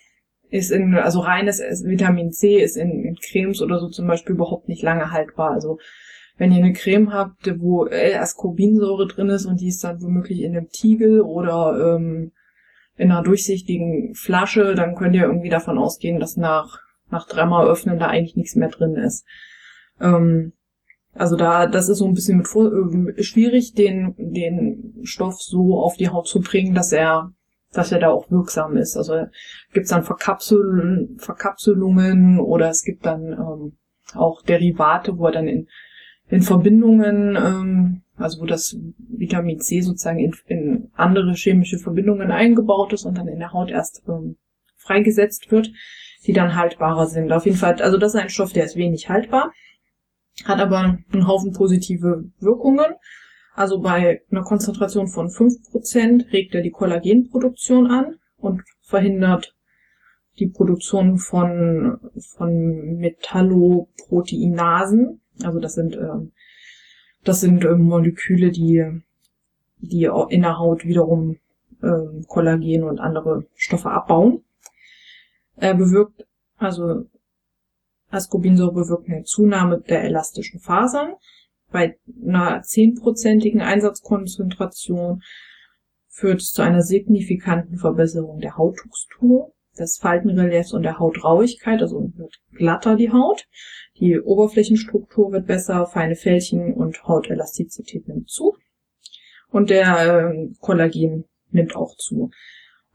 [0.50, 4.68] ist in also reines Vitamin C ist in, in Cremes oder so zum Beispiel überhaupt
[4.68, 5.52] nicht lange haltbar.
[5.52, 5.78] Also
[6.36, 10.56] wenn ihr eine Creme habt, wo L-Ascorbinsäure drin ist und die ist dann womöglich in
[10.56, 12.32] einem Tiegel oder ähm,
[12.96, 16.80] in einer durchsichtigen Flasche, dann könnt ihr irgendwie davon ausgehen, dass nach,
[17.10, 19.26] nach dreimal öffnen da eigentlich nichts mehr drin ist.
[20.00, 20.52] Ähm,
[21.12, 22.46] also da, das ist so ein bisschen mit
[23.18, 27.32] äh, schwierig, den, den Stoff so auf die Haut zu bringen, dass er,
[27.72, 28.96] dass er da auch wirksam ist.
[28.96, 29.26] Also
[29.72, 33.72] gibt's dann Verkapsel, Verkapselungen oder es gibt dann ähm,
[34.14, 35.68] auch Derivate, wo er dann in
[36.30, 42.92] in Verbindungen, ähm, also wo das Vitamin C sozusagen in, in andere chemische Verbindungen eingebaut
[42.92, 44.36] ist und dann in der Haut erst ähm,
[44.76, 45.70] freigesetzt wird,
[46.26, 47.32] die dann haltbarer sind.
[47.32, 49.52] Auf jeden Fall, also das ist ein Stoff, der ist wenig haltbar,
[50.44, 52.94] hat aber einen Haufen positive Wirkungen.
[53.60, 59.54] Also bei einer Konzentration von 5% regt er die Kollagenproduktion an und verhindert
[60.38, 66.32] die Produktion von, von Metalloproteinasen, also das sind, ähm,
[67.22, 69.02] das sind ähm, Moleküle, die,
[69.76, 71.36] die in der Haut wiederum
[71.82, 74.42] ähm, Kollagen und andere Stoffe abbauen.
[75.56, 77.04] Er bewirkt, also
[78.08, 81.16] Ascorbinsäure bewirkt eine Zunahme der elastischen Fasern.
[81.70, 85.22] Bei einer zehnprozentigen Einsatzkonzentration
[86.08, 92.40] führt es zu einer signifikanten Verbesserung der Hauttextur, des Faltenreliefs und der Hautrauigkeit, also wird
[92.52, 93.46] glatter die Haut.
[93.98, 98.56] Die Oberflächenstruktur wird besser, feine Fältchen und Hautelastizität nimmt zu.
[99.50, 102.30] Und der äh, Kollagen nimmt auch zu.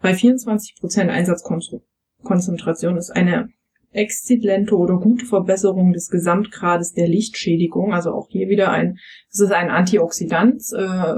[0.02, 3.50] Bei 24% Einsatzkonzentration ist eine
[3.96, 7.94] exzellente oder gute Verbesserung des Gesamtgrades der Lichtschädigung.
[7.94, 8.98] Also auch hier wieder ein,
[9.32, 10.62] das ist ein Antioxidant.
[10.74, 11.16] Äh,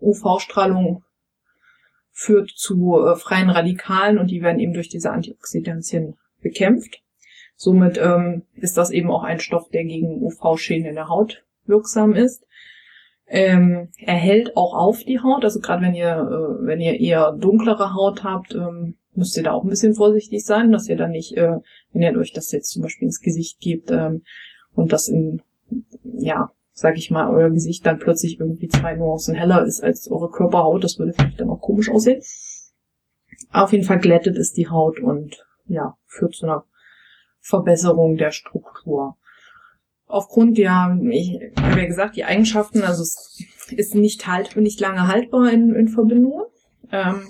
[0.00, 1.04] UV-Strahlung
[2.12, 7.02] führt zu äh, freien Radikalen und die werden eben durch diese Antioxidantien bekämpft.
[7.56, 12.14] Somit ähm, ist das eben auch ein Stoff, der gegen UV-Schäden in der Haut wirksam
[12.14, 12.44] ist.
[13.26, 17.32] Ähm, er hält auch auf die Haut, also gerade wenn ihr, äh, wenn ihr eher
[17.32, 21.08] dunklere Haut habt, ähm, müsst ihr da auch ein bisschen vorsichtig sein, dass ihr da
[21.08, 21.56] nicht, äh,
[21.92, 24.22] wenn ihr euch das jetzt zum Beispiel ins Gesicht gebt ähm,
[24.74, 25.42] und das in,
[26.04, 30.30] ja, sag ich mal, euer Gesicht dann plötzlich irgendwie zwei Nuancen heller ist als eure
[30.30, 32.22] Körperhaut, das würde vielleicht dann auch komisch aussehen.
[33.52, 36.64] Auf jeden Fall glättet es die Haut und ja, führt zu einer
[37.40, 39.16] Verbesserung der Struktur
[40.10, 45.08] aufgrund der, ich habe ja gesagt, die Eigenschaften, also es ist nicht halt, nicht lange
[45.08, 46.44] haltbar in, in Verbindung.
[46.90, 47.28] Ähm,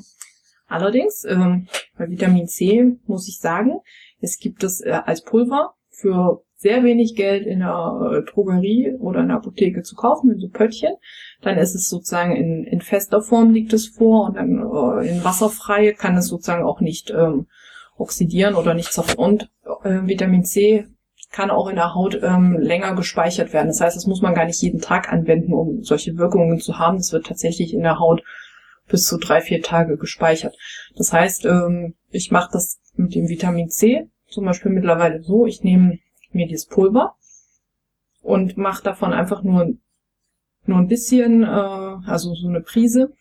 [0.70, 1.66] allerdings, ähm,
[1.98, 3.80] bei Vitamin C muss ich sagen,
[4.20, 9.20] es gibt es äh, als Pulver für sehr wenig Geld in der äh, Drogerie oder
[9.20, 10.94] in der Apotheke zu kaufen, in so Pöttchen.
[11.40, 15.24] Dann ist es sozusagen in, in fester Form liegt es vor und dann äh, in
[15.24, 17.46] wasserfrei kann es sozusagen auch nicht ähm,
[17.96, 19.18] oxidieren oder nicht zerfallen.
[19.18, 19.50] Und
[19.84, 20.86] äh, Vitamin C
[21.30, 23.68] kann auch in der Haut ähm, länger gespeichert werden.
[23.68, 26.98] Das heißt, das muss man gar nicht jeden Tag anwenden, um solche Wirkungen zu haben.
[26.98, 28.22] Es wird tatsächlich in der Haut
[28.90, 30.56] bis zu drei, vier Tage gespeichert.
[30.96, 35.62] Das heißt, ähm, ich mache das mit dem Vitamin C zum Beispiel mittlerweile so, ich
[35.62, 35.98] nehme
[36.32, 37.16] mir dieses Pulver
[38.22, 39.74] und mache davon einfach nur,
[40.64, 43.12] nur ein bisschen, äh, also so eine Prise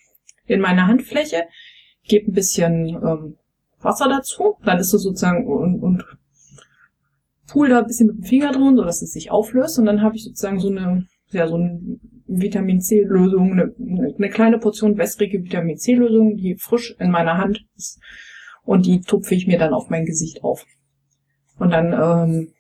[0.45, 1.43] in meine Handfläche,
[2.03, 3.37] gebe ein bisschen ähm,
[3.81, 6.05] Wasser dazu, dann ist es sozusagen und, und
[7.47, 10.01] pool da ein bisschen mit dem Finger drin, so dass es sich auflöst und dann
[10.01, 11.99] habe ich sozusagen so eine, ja, so eine
[12.29, 13.73] Vitamin C Lösung, eine,
[14.17, 17.99] eine kleine Portion wässrige Vitamin C Lösung, die frisch in meiner Hand ist
[18.63, 20.65] und die tupfe ich mir dann auf mein Gesicht auf.
[21.57, 22.53] Und dann ähm,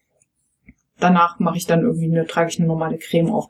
[0.99, 3.47] danach mache ich dann irgendwie eine, trage ich eine normale Creme auf.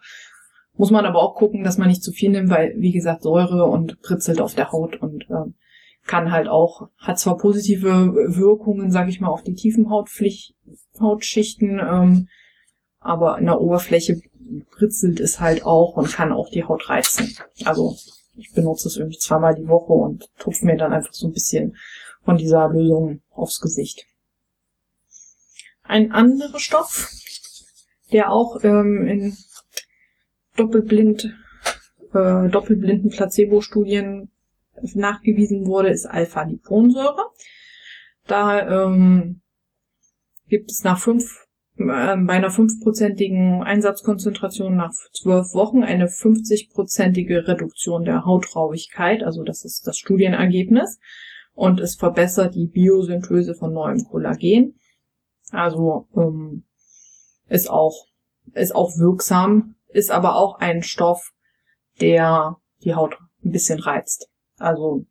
[0.76, 3.66] Muss man aber auch gucken, dass man nicht zu viel nimmt, weil, wie gesagt, Säure
[3.66, 5.56] und britzelt auf der Haut und ähm,
[6.06, 10.56] kann halt auch, hat zwar positive Wirkungen, sage ich mal, auf die tiefen Hautpflicht,
[11.00, 12.28] Hautschichten, ähm,
[13.00, 14.22] aber in der Oberfläche
[14.72, 17.36] britzelt es halt auch und kann auch die Haut reizen.
[17.66, 17.96] Also
[18.36, 21.78] ich benutze es irgendwie zweimal die Woche und tupfe mir dann einfach so ein bisschen
[22.24, 24.06] von dieser Lösung aufs Gesicht.
[25.84, 27.12] Ein anderer Stoff,
[28.12, 29.38] der auch ähm, in
[30.56, 31.36] doppelblind,
[32.14, 34.30] äh, doppelblinden Placebo-Studien
[34.94, 37.32] nachgewiesen wurde, ist Alpha-Liponsäure.
[38.28, 39.42] Da ähm,
[40.48, 41.48] gibt es nach fünf,
[41.86, 49.24] bei einer fünfprozentigen Einsatzkonzentration nach zwölf Wochen eine 50-prozentige Reduktion der Hautrauigkeit.
[49.24, 51.00] Also das ist das Studienergebnis.
[51.54, 54.78] Und es verbessert die Biosynthese von neuem Kollagen.
[55.52, 56.66] Also ähm,
[57.48, 58.08] ist auch
[58.54, 61.32] ist auch wirksam, ist aber auch ein Stoff,
[62.02, 64.30] der die Haut ein bisschen reizt.
[64.58, 65.06] Also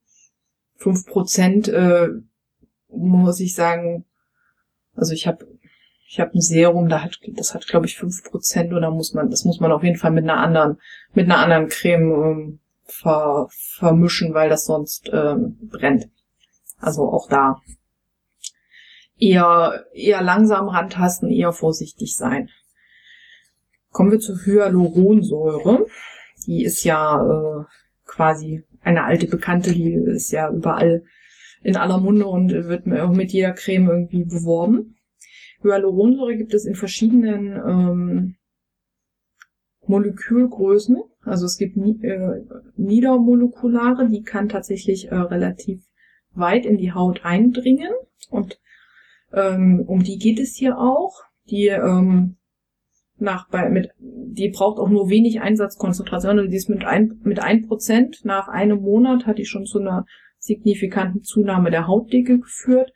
[0.77, 2.09] fünf Prozent äh,
[2.89, 4.05] muss ich sagen,
[4.95, 5.47] also ich habe
[6.11, 9.31] ich habe ein Serum, da hat das hat glaube ich fünf Prozent oder muss man
[9.31, 10.79] das muss man auf jeden Fall mit einer anderen
[11.13, 16.09] mit einer anderen Creme ähm, ver, vermischen, weil das sonst ähm, brennt.
[16.79, 17.61] Also auch da
[19.19, 22.49] eher eher langsam rantasten, eher vorsichtig sein.
[23.91, 25.87] Kommen wir zur Hyaluronsäure.
[26.47, 27.65] Die ist ja äh,
[28.07, 31.05] quasi eine alte Bekannte, die ist ja überall
[31.63, 34.98] in aller Munde und wird mit jeder Creme irgendwie beworben.
[35.63, 38.35] Hyaluronsäure gibt es in verschiedenen ähm,
[39.87, 40.99] Molekülgrößen.
[41.23, 42.43] Also es gibt äh,
[42.77, 45.83] niedermolekulare, die kann tatsächlich äh, relativ
[46.33, 47.93] weit in die Haut eindringen
[48.31, 48.61] und
[49.33, 51.23] ähm, um die geht es hier auch.
[51.51, 52.37] Die ähm,
[53.19, 56.39] nach bei mit die braucht auch nur wenig Einsatzkonzentration.
[56.39, 59.81] Also die ist mit ein mit ein Prozent nach einem Monat hat die schon zu
[59.81, 60.05] einer
[60.39, 62.93] signifikanten Zunahme der Hautdicke geführt.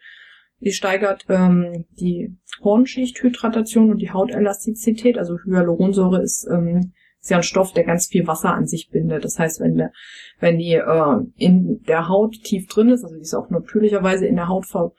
[0.62, 5.18] Die steigert ähm, die Hornschichthydratation und die Hautelastizität.
[5.18, 9.24] Also Hyaluronsäure ist, ähm, ist ja ein Stoff, der ganz viel Wasser an sich bindet.
[9.24, 9.92] Das heißt, wenn, der,
[10.38, 14.36] wenn die äh, in der Haut tief drin ist, also die ist auch natürlicherweise in
[14.36, 14.92] der Haut ver,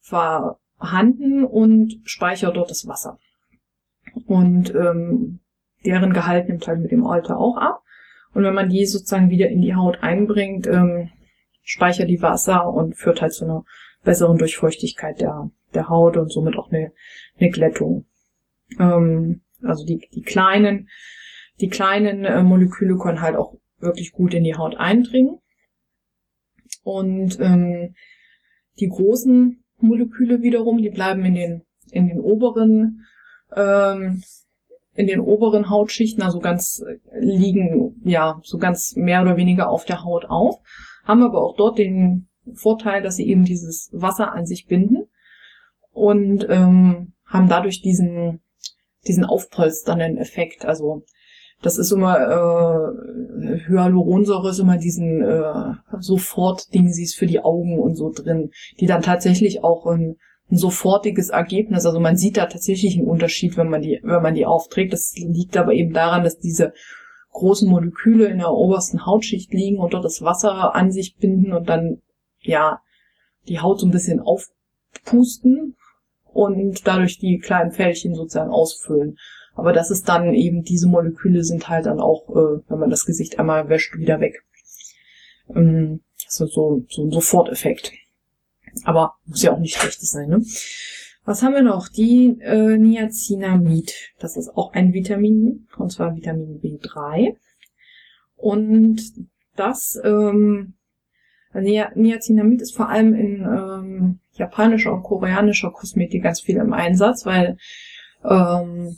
[0.00, 3.18] vorhanden und speichert dort das Wasser.
[4.26, 5.40] Und ähm,
[5.86, 7.82] deren Gehalt nimmt halt mit dem Alter auch ab.
[8.34, 11.08] Und wenn man die sozusagen wieder in die Haut einbringt, ähm,
[11.62, 13.64] speichert die Wasser und führt halt zu einer
[14.06, 16.92] besseren Durchfeuchtigkeit der, der Haut und somit auch eine,
[17.38, 18.06] eine Glättung.
[18.78, 20.88] Ähm, also die, die kleinen,
[21.60, 25.38] die kleinen äh, Moleküle können halt auch wirklich gut in die Haut eindringen.
[26.82, 27.94] Und ähm,
[28.78, 33.04] die großen Moleküle wiederum, die bleiben in den, in den oberen,
[33.54, 34.22] ähm,
[34.94, 39.84] in den oberen Hautschichten, also ganz äh, liegen, ja, so ganz mehr oder weniger auf
[39.84, 40.60] der Haut auf
[41.06, 45.08] haben aber auch dort den Vorteil, dass sie eben dieses Wasser an sich binden
[45.92, 48.40] und ähm, haben dadurch diesen,
[49.06, 50.64] diesen aufpolsternden Effekt.
[50.64, 51.04] Also
[51.62, 58.12] Das ist immer, äh, Hyaluronsäure ist immer diesen äh, Sofort-Dingsies für die Augen und so
[58.12, 60.16] drin, die dann tatsächlich auch ein,
[60.50, 64.34] ein sofortiges Ergebnis, also man sieht da tatsächlich einen Unterschied, wenn man die, wenn man
[64.34, 64.92] die aufträgt.
[64.92, 66.72] Das liegt aber eben daran, dass diese
[67.32, 71.68] großen Moleküle in der obersten Hautschicht liegen und dort das Wasser an sich binden und
[71.68, 72.00] dann,
[72.46, 72.80] ja,
[73.48, 75.76] die Haut so ein bisschen aufpusten
[76.24, 79.16] und dadurch die kleinen Fältchen sozusagen ausfüllen.
[79.54, 83.06] Aber das ist dann eben, diese Moleküle sind halt dann auch, äh, wenn man das
[83.06, 84.44] Gesicht einmal wäscht, wieder weg.
[85.54, 87.92] Ähm, das ist so, so ein Soforteffekt.
[88.84, 90.42] Aber muss ja auch nicht schlechtes sein, ne?
[91.24, 91.88] Was haben wir noch?
[91.88, 94.12] Die äh, Niacinamid.
[94.20, 97.34] Das ist auch ein Vitamin, und zwar Vitamin B3.
[98.36, 99.02] Und
[99.56, 100.74] das ähm,
[101.60, 107.56] Niacinamid ist vor allem in ähm, japanischer und koreanischer Kosmetik ganz viel im Einsatz, weil
[108.24, 108.96] ähm,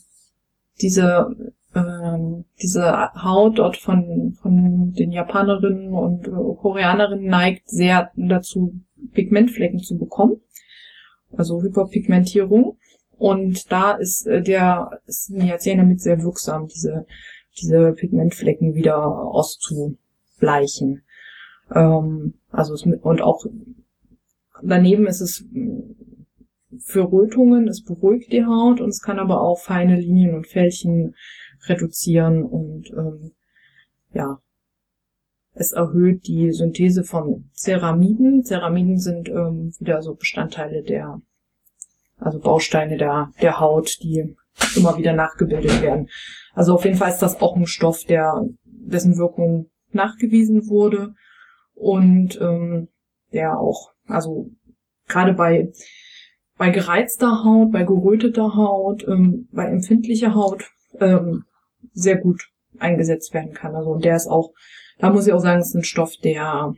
[0.81, 8.81] diese ähm, diese Haut dort von von den Japanerinnen und äh, Koreanerinnen neigt sehr dazu
[9.13, 10.41] Pigmentflecken zu bekommen,
[11.37, 12.79] also Hyperpigmentierung
[13.17, 17.07] und da ist äh, der ist Niacinamid sehr wirksam, diese
[17.61, 21.03] diese Pigmentflecken wieder auszubleichen.
[21.75, 23.45] Ähm, also es, und auch
[24.63, 25.45] daneben ist es
[26.79, 31.15] für Rötungen, es beruhigt die Haut und es kann aber auch feine Linien und Fältchen
[31.67, 33.33] reduzieren und ähm,
[34.13, 34.41] ja,
[35.55, 38.45] es erhöht die Synthese von Ceramiden.
[38.45, 41.21] Ceramiden sind ähm, wieder so Bestandteile der,
[42.19, 44.37] also Bausteine der, der Haut, die
[44.77, 46.09] immer wieder nachgebildet werden.
[46.55, 51.15] Also auf jeden Fall ist das auch ein Stoff, der, dessen Wirkung nachgewiesen wurde
[51.79, 52.89] und ähm,
[53.33, 54.51] der auch, also
[55.07, 55.73] gerade bei
[56.57, 61.45] bei gereizter Haut, bei geröteter Haut, ähm, bei empfindlicher Haut ähm,
[61.93, 63.77] sehr gut eingesetzt werden kann.
[63.77, 64.53] Also und der ist auch,
[64.99, 66.75] da muss ich auch sagen, ist ein Stoff, der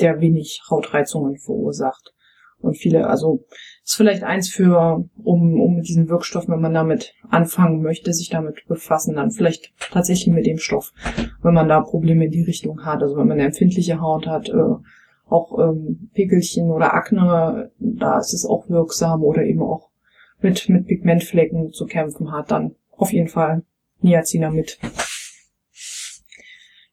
[0.00, 2.14] der wenig Hautreizungen verursacht.
[2.60, 3.44] Und viele, also
[3.84, 8.30] ist vielleicht eins für, um, um mit diesen Wirkstoffen, wenn man damit anfangen möchte, sich
[8.30, 10.92] damit befassen, dann vielleicht tatsächlich mit dem Stoff,
[11.42, 13.02] wenn man da Probleme in die Richtung hat.
[13.02, 14.74] Also wenn man eine empfindliche Haut hat, äh,
[15.28, 19.90] auch ähm, Pickelchen oder Akne, da ist es auch wirksam oder eben auch
[20.40, 23.62] mit, mit Pigmentflecken zu kämpfen hat, dann auf jeden Fall
[24.00, 24.78] Niacinamid.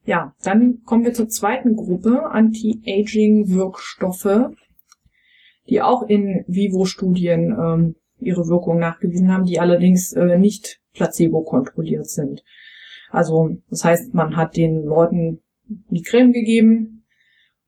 [0.06, 4.52] Ja, dann kommen wir zur zweiten Gruppe, Anti-Aging-Wirkstoffe,
[5.70, 12.44] die auch in Vivo-Studien ähm, ihre Wirkung nachgewiesen haben, die allerdings äh, nicht placebo-kontrolliert sind.
[13.10, 17.06] Also das heißt, man hat den Leuten die Creme gegeben,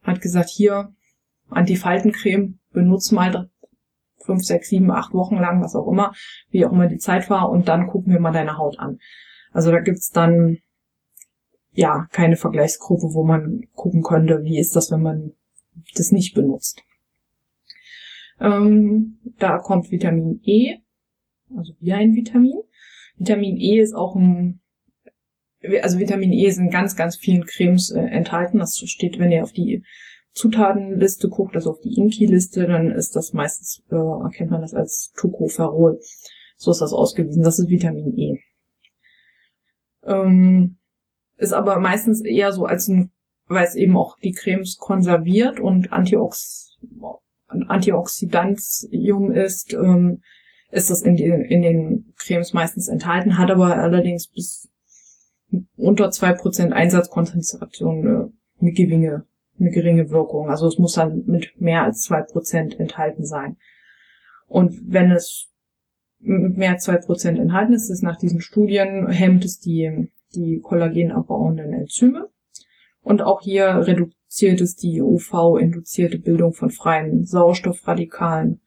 [0.04, 0.94] hat gesagt, hier,
[1.50, 3.50] Antifaltencreme, benutzt mal
[4.18, 6.14] fünf, sechs, sieben, acht Wochen lang, was auch immer,
[6.50, 9.00] wie auch immer die Zeit war, und dann gucken wir mal deine Haut an.
[9.52, 10.58] Also da gibt's dann
[11.72, 15.34] ja keine Vergleichsgruppe, wo man gucken könnte, wie ist das, wenn man
[15.96, 16.84] das nicht benutzt.
[18.40, 20.78] Ähm, da kommt Vitamin E,
[21.56, 22.62] also wie ein Vitamin.
[23.18, 24.62] Vitamin E ist auch ein
[25.82, 28.60] also Vitamin E ist in ganz, ganz vielen Cremes äh, enthalten.
[28.60, 29.84] Das steht, wenn ihr auf die
[30.34, 35.12] Zutatenliste guckt, also auf die Inki-Liste, dann ist das meistens, äh, erkennt man das als
[35.18, 36.00] Tocopherol.
[36.58, 37.44] So ist das ausgewiesen.
[37.44, 38.40] Das ist Vitamin E.
[40.04, 40.78] Ähm,
[41.38, 43.12] ist aber meistens eher so als ein,
[43.48, 46.78] weil es eben auch die Cremes konserviert und Antiox
[47.48, 50.22] Antioxidantium ist, ähm,
[50.72, 54.70] ist das in, die, in den Cremes meistens enthalten, hat aber allerdings bis
[55.78, 59.26] unter zwei Prozent Einsatzkonzentration eine, eine geringe,
[59.60, 60.50] eine geringe Wirkung.
[60.50, 63.58] Also es muss dann mit mehr als zwei Prozent enthalten sein.
[64.48, 65.50] Und wenn es
[66.20, 70.60] mit mehr als zwei Prozent enthalten ist, ist nach diesen Studien hemmt es die, die
[70.60, 72.30] kollagenabbauenden Enzyme.
[73.02, 73.86] Und auch hier
[74.28, 78.60] reduziert es die UV-induzierte Bildung von freien Sauerstoffradikalen.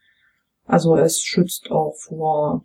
[0.64, 2.64] Also es schützt auch vor,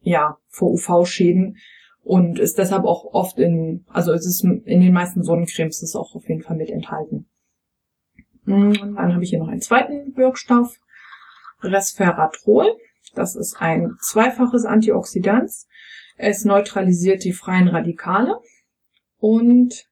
[0.00, 1.56] ja, vor UV-Schäden,
[2.02, 6.14] und ist deshalb auch oft in, also es ist in den meisten Sonnencremes ist auch
[6.14, 7.28] auf jeden Fall mit enthalten.
[8.46, 10.80] Und dann habe ich hier noch einen zweiten Wirkstoff,
[11.60, 12.74] Resveratrol.
[13.14, 15.50] Das ist ein zweifaches Antioxidant.
[16.16, 18.40] Es neutralisiert die freien Radikale
[19.18, 19.89] und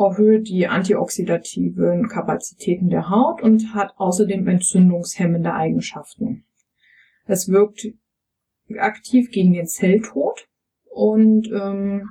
[0.00, 6.44] erhöht die antioxidativen Kapazitäten der Haut und hat außerdem entzündungshemmende Eigenschaften.
[7.26, 7.86] Es wirkt
[8.78, 10.48] aktiv gegen den Zelltod
[10.90, 12.10] und ähm,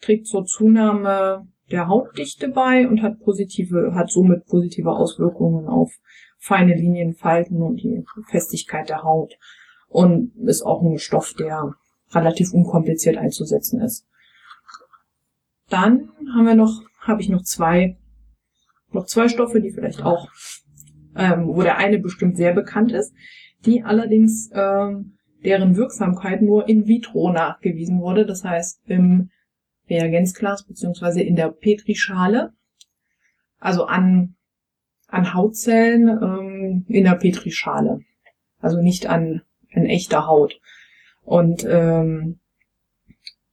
[0.00, 5.92] trägt zur Zunahme der Hautdichte bei und hat positive, hat somit positive Auswirkungen auf
[6.38, 9.34] feine Linien, Falten und die Festigkeit der Haut.
[9.88, 11.74] Und ist auch ein Stoff, der
[12.10, 14.06] relativ unkompliziert einzusetzen ist.
[15.70, 17.96] Dann haben wir noch, habe ich noch zwei,
[18.92, 20.28] noch zwei Stoffe, die vielleicht auch,
[21.16, 23.14] ähm, wo der eine bestimmt sehr bekannt ist,
[23.64, 29.30] die allerdings ähm, deren Wirksamkeit nur in vitro nachgewiesen wurde, das heißt im
[29.88, 32.52] Reagenzglas beziehungsweise in der Petrischale,
[33.58, 34.34] also an
[35.06, 38.00] an Hautzellen ähm, in der Petrischale,
[38.60, 39.42] also nicht an
[39.72, 40.60] an echter Haut.
[41.22, 42.40] Und ähm,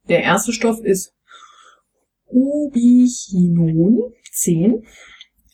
[0.08, 1.14] der erste Stoff ist
[2.28, 4.86] Ubichinon 10.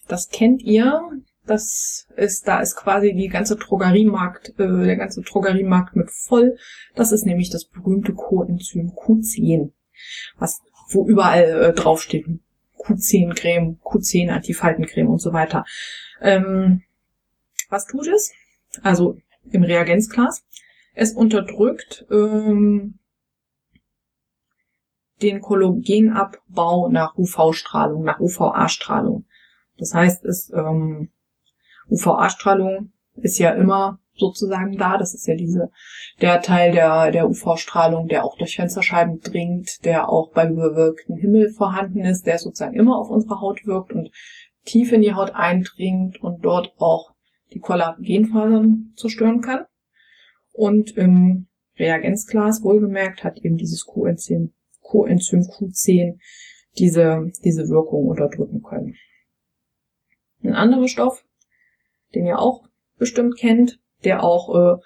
[0.07, 1.01] Das kennt ihr.
[1.45, 6.55] Das ist, da ist quasi die ganze Drogeriemarkt, äh, der ganze Drogeriemarkt mit voll.
[6.95, 9.72] Das ist nämlich das berühmte Coenzym Q10,
[10.38, 12.26] was, wo überall äh, draufsteht.
[12.78, 15.65] Q10-Creme, Q10-Antifaltencreme und so weiter.
[16.22, 16.84] Ähm,
[17.69, 18.32] was tut es?
[18.82, 19.17] Also
[19.49, 20.43] im Reagenzglas.
[20.93, 22.99] Es unterdrückt ähm,
[25.22, 29.26] den Kollagenabbau nach UV-Strahlung, nach UVA-Strahlung.
[29.78, 31.11] Das heißt, es ähm,
[31.89, 34.97] UVA-Strahlung ist ja immer sozusagen da.
[34.97, 35.72] Das ist ja diese
[36.22, 41.49] der Teil der der UV-Strahlung, der auch durch Fensterscheiben dringt, der auch beim bewölkten Himmel
[41.51, 44.11] vorhanden ist, der sozusagen immer auf unsere Haut wirkt und
[44.65, 47.13] tief in die Haut eindringt und dort auch
[47.53, 49.65] die Kollagenfasern zerstören kann.
[50.53, 51.47] Und im
[51.78, 54.53] Reagenzglas wohlgemerkt hat eben dieses Coenzym,
[54.92, 56.20] Coenzym Q10
[56.78, 58.96] diese, diese Wirkung unterdrücken können.
[60.44, 61.24] Ein anderer Stoff,
[62.14, 62.68] den ihr auch
[62.98, 64.82] bestimmt kennt, der auch, äh,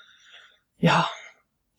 [0.78, 1.08] ja,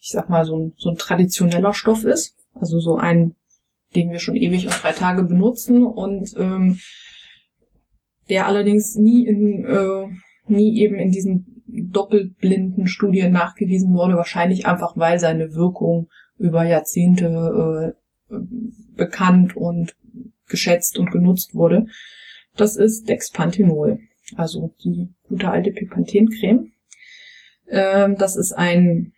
[0.01, 2.37] ich sag mal, so ein, so ein traditioneller Stoff ist.
[2.55, 3.37] Also so ein,
[3.95, 6.81] den wir schon ewig und drei Tage benutzen und ähm,
[8.29, 10.07] der allerdings nie in, äh,
[10.49, 16.09] nie eben in diesen doppelblinden Studien nachgewiesen wurde, wahrscheinlich einfach weil seine Wirkung
[16.39, 19.97] über Jahrzehnte äh, bekannt und
[20.49, 21.87] geschätzt und genutzt wurde.
[22.57, 24.01] Das ist Dexpanthenol,
[24.37, 26.73] also die gute alte Pipanthencreme.
[27.69, 29.13] Ähm, das ist ein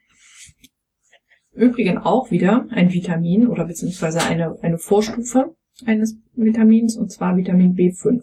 [1.52, 7.74] übrigens auch wieder ein Vitamin oder beziehungsweise eine, eine Vorstufe eines Vitamins und zwar Vitamin
[7.74, 8.22] B5.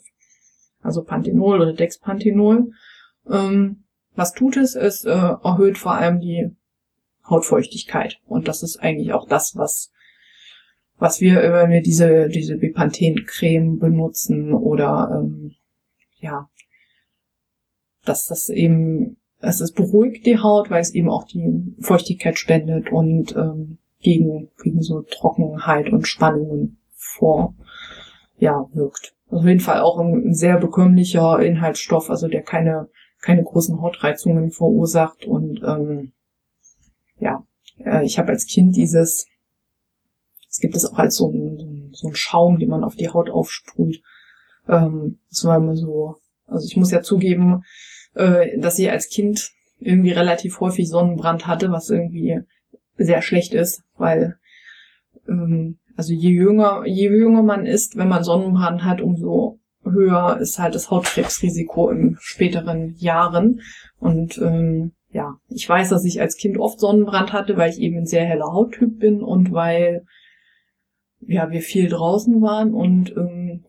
[0.82, 2.72] Also Panthenol oder Dexpanthenol.
[3.30, 3.84] Ähm,
[4.16, 4.76] was tut es?
[4.76, 6.56] Es äh, erhöht vor allem die
[7.30, 8.20] Hautfeuchtigkeit.
[8.26, 9.92] Und das ist eigentlich auch das, was,
[10.98, 15.54] was wir, äh, wenn wir diese, diese Bepanthen-Creme benutzen oder, ähm,
[16.20, 16.50] ja,
[18.06, 22.92] dass das eben, es ist beruhigt die Haut, weil es eben auch die Feuchtigkeit spendet
[22.92, 27.56] und ähm, gegen, gegen so Trockenheit und Spannungen vor,
[28.38, 29.16] ja, wirkt.
[29.30, 32.90] Auf jeden Fall auch ein sehr bekömmlicher Inhaltsstoff, also der keine
[33.26, 35.26] keine großen Hautreizungen verursacht.
[35.26, 36.14] Und ähm,
[37.18, 37.44] ja,
[37.84, 39.26] äh, ich habe als Kind dieses,
[40.56, 43.30] es gibt es auch als so ein, so ein Schaum, den man auf die Haut
[43.30, 44.02] aufsprüht.
[44.70, 46.16] Ähm, das war immer so,
[46.48, 47.66] also ich muss ja zugeben,
[48.14, 49.52] äh, dass ich als Kind
[49.82, 52.40] irgendwie relativ häufig Sonnenbrand hatte, was irgendwie
[52.96, 54.38] sehr schlecht ist, weil
[55.28, 60.58] ähm, also je jünger, je jünger man ist, wenn man Sonnenbrand hat, umso höher ist
[60.58, 63.60] halt das Hautkrebsrisiko in späteren Jahren.
[64.00, 67.98] Und ähm, ja, ich weiß, dass ich als Kind oft Sonnenbrand hatte, weil ich eben
[67.98, 70.06] ein sehr heller Hauttyp bin und weil
[71.22, 73.66] ja wir viel draußen waren und ähm,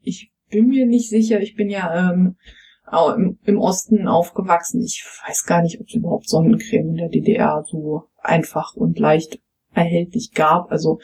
[0.00, 2.36] ich bin mir nicht sicher, ich bin ja ähm,
[3.16, 4.82] im, im Osten aufgewachsen.
[4.82, 9.40] Ich weiß gar nicht, ob es überhaupt Sonnencreme in der DDR so einfach und leicht
[9.72, 10.70] erhältlich gab.
[10.70, 10.98] Also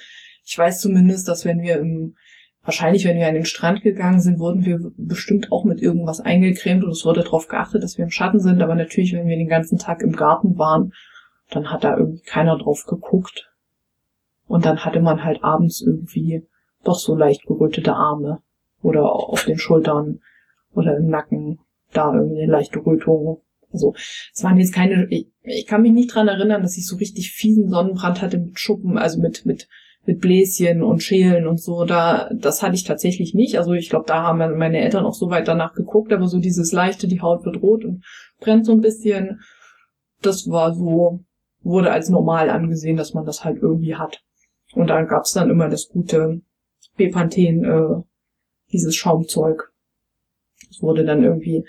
[0.45, 2.15] ich weiß zumindest, dass wenn wir im
[2.63, 6.85] wahrscheinlich, wenn wir an den Strand gegangen sind, wurden wir bestimmt auch mit irgendwas eingecremt
[6.85, 8.61] und es wurde darauf geachtet, dass wir im Schatten sind.
[8.61, 10.93] Aber natürlich, wenn wir den ganzen Tag im Garten waren,
[11.51, 13.48] dann hat da irgendwie keiner drauf geguckt.
[14.49, 16.43] Und dann hatte man halt abends irgendwie
[16.85, 18.41] doch so leicht gerötete Arme
[18.83, 20.21] oder auf den Schultern
[20.73, 21.61] oder im Nacken
[21.93, 23.43] da irgendwie eine leichte Rötung.
[23.73, 23.95] Also
[24.33, 27.33] es waren jetzt keine, ich, ich kann mich nicht dran erinnern, dass ich so richtig
[27.33, 29.69] fiesen Sonnenbrand hatte mit Schuppen, also mit, mit
[30.09, 33.59] mit Bläschen und Schälen und so, da, das hatte ich tatsächlich nicht.
[33.59, 36.73] Also ich glaube, da haben meine Eltern auch so weit danach geguckt, aber so dieses
[36.73, 38.03] leichte, die Haut wird rot und
[38.41, 39.41] brennt so ein bisschen,
[40.23, 41.21] das war so,
[41.61, 44.23] wurde als normal angesehen, dass man das halt irgendwie hat.
[44.79, 46.41] Und dann gab's dann immer das gute
[46.97, 48.03] Bepanthen, äh,
[48.73, 49.73] dieses Schaumzeug.
[50.69, 51.65] Das wurde dann irgendwie,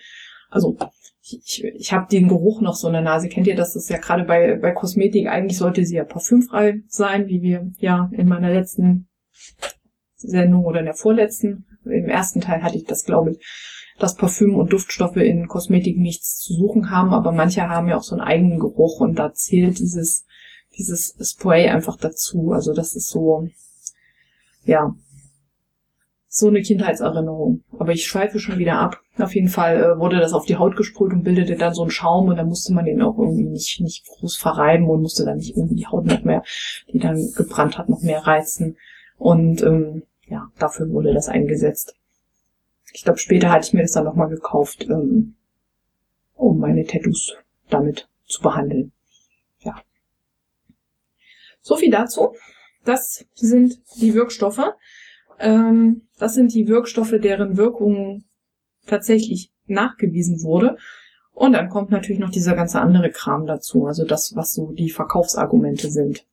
[0.50, 0.78] also
[1.22, 3.28] ich, ich habe den Geruch noch so in der Nase.
[3.28, 3.74] Kennt ihr das?
[3.74, 7.72] Das ist ja gerade bei, bei Kosmetik, eigentlich sollte sie ja parfümfrei sein, wie wir
[7.80, 9.10] ja in meiner letzten
[10.16, 13.40] Sendung oder in der vorletzten, im ersten Teil hatte ich das, glaube ich,
[13.98, 18.04] dass Parfüm und Duftstoffe in Kosmetik nichts zu suchen haben, aber manche haben ja auch
[18.04, 20.26] so einen eigenen Geruch und da zählt dieses,
[20.80, 22.52] dieses Spray einfach dazu.
[22.52, 23.48] Also das ist so,
[24.64, 24.96] ja,
[26.28, 27.64] so eine Kindheitserinnerung.
[27.78, 29.02] Aber ich schweife schon wieder ab.
[29.18, 31.92] Auf jeden Fall äh, wurde das auf die Haut gesprüht und bildete dann so einen
[31.92, 35.38] Schaum und dann musste man den auch irgendwie nicht, nicht groß verreiben und musste dann
[35.38, 36.44] nicht irgendwie die Haut noch mehr,
[36.94, 38.78] die dann gebrannt hat, noch mehr reizen.
[39.18, 41.96] Und ähm, ja, dafür wurde das eingesetzt.
[42.94, 45.36] Ich glaube, später hatte ich mir das dann nochmal gekauft, ähm,
[46.36, 47.36] um meine Tattoos
[47.70, 48.92] damit zu behandeln.
[51.62, 52.36] So viel dazu.
[52.86, 54.74] Das sind die Wirkstoffe.
[55.40, 58.24] Ähm, das sind die Wirkstoffe, deren Wirkung
[58.86, 60.78] tatsächlich nachgewiesen wurde.
[61.34, 64.90] Und dann kommt natürlich noch dieser ganze andere Kram dazu, also das, was so die
[64.90, 66.26] Verkaufsargumente sind.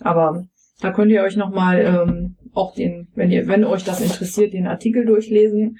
[0.00, 0.46] Aber
[0.80, 4.66] da könnt ihr euch nochmal ähm, auch den, wenn ihr, wenn euch das interessiert, den
[4.66, 5.78] Artikel durchlesen,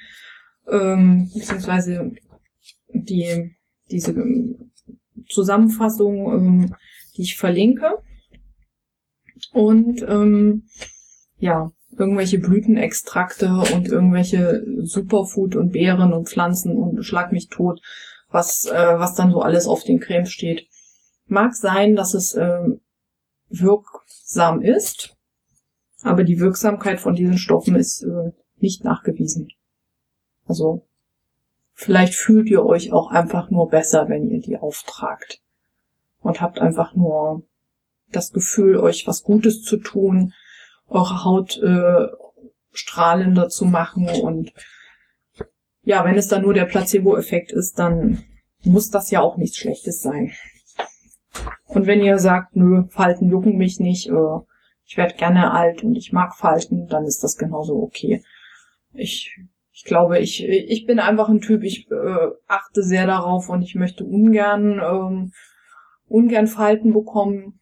[0.70, 2.12] ähm, beziehungsweise
[2.92, 3.56] die,
[3.90, 4.14] diese
[5.28, 6.74] Zusammenfassung, ähm,
[7.16, 7.98] die ich verlinke.
[9.52, 10.64] Und ähm,
[11.38, 17.80] ja, irgendwelche Blütenextrakte und irgendwelche Superfood und Beeren und Pflanzen und schlag mich tot,
[18.30, 20.68] was, äh, was dann so alles auf den Cremes steht.
[21.26, 22.68] Mag sein, dass es äh,
[23.48, 25.16] wirksam ist,
[26.02, 29.48] aber die Wirksamkeit von diesen Stoffen ist äh, nicht nachgewiesen.
[30.46, 30.86] Also
[31.74, 35.40] vielleicht fühlt ihr euch auch einfach nur besser, wenn ihr die auftragt
[36.20, 37.42] und habt einfach nur
[38.12, 40.32] das Gefühl, euch was Gutes zu tun,
[40.88, 42.06] eure Haut äh,
[42.72, 44.52] strahlender zu machen und
[45.82, 48.22] ja, wenn es dann nur der Placebo-Effekt ist, dann
[48.62, 50.32] muss das ja auch nichts Schlechtes sein.
[51.66, 54.38] Und wenn ihr sagt, nö, Falten jucken mich nicht, äh,
[54.84, 58.22] ich werde gerne alt und ich mag Falten, dann ist das genauso okay.
[58.92, 59.38] Ich,
[59.72, 63.76] ich glaube, ich, ich bin einfach ein Typ, ich äh, achte sehr darauf und ich
[63.76, 65.32] möchte ungern, ähm,
[66.08, 67.60] ungern Falten bekommen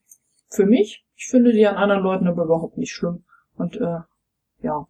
[0.48, 1.04] für mich.
[1.16, 3.24] Ich finde die an anderen Leuten aber überhaupt nicht schlimm.
[3.56, 4.00] Und äh,
[4.62, 4.86] ja.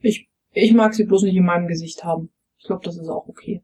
[0.00, 2.30] Ich, ich mag sie bloß nicht in meinem Gesicht haben.
[2.58, 3.62] Ich glaube, das ist auch okay.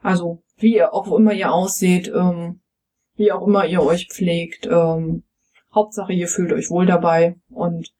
[0.00, 2.60] Also, wie ihr auch immer ihr ausseht, ähm,
[3.16, 5.22] wie auch immer ihr euch pflegt, ähm,
[5.74, 7.36] Hauptsache ihr fühlt euch wohl dabei.
[7.50, 7.94] Und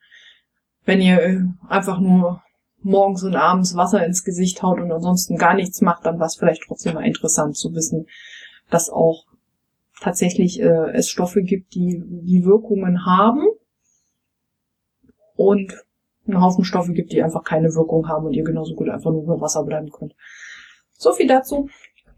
[0.85, 2.43] wenn ihr äh, einfach nur
[2.83, 6.37] morgens und abends Wasser ins Gesicht haut und ansonsten gar nichts macht, dann war es
[6.37, 8.07] vielleicht trotzdem mal interessant zu wissen,
[8.71, 9.27] dass auch
[10.03, 13.47] tatsächlich äh, es Stoffe gibt, die die Wirkungen haben
[15.37, 15.73] und
[16.27, 19.23] einen Haufen Stoffe gibt, die einfach keine Wirkung haben und ihr genauso gut einfach nur
[19.23, 20.15] über Wasser bleiben könnt.
[20.93, 21.69] So viel dazu.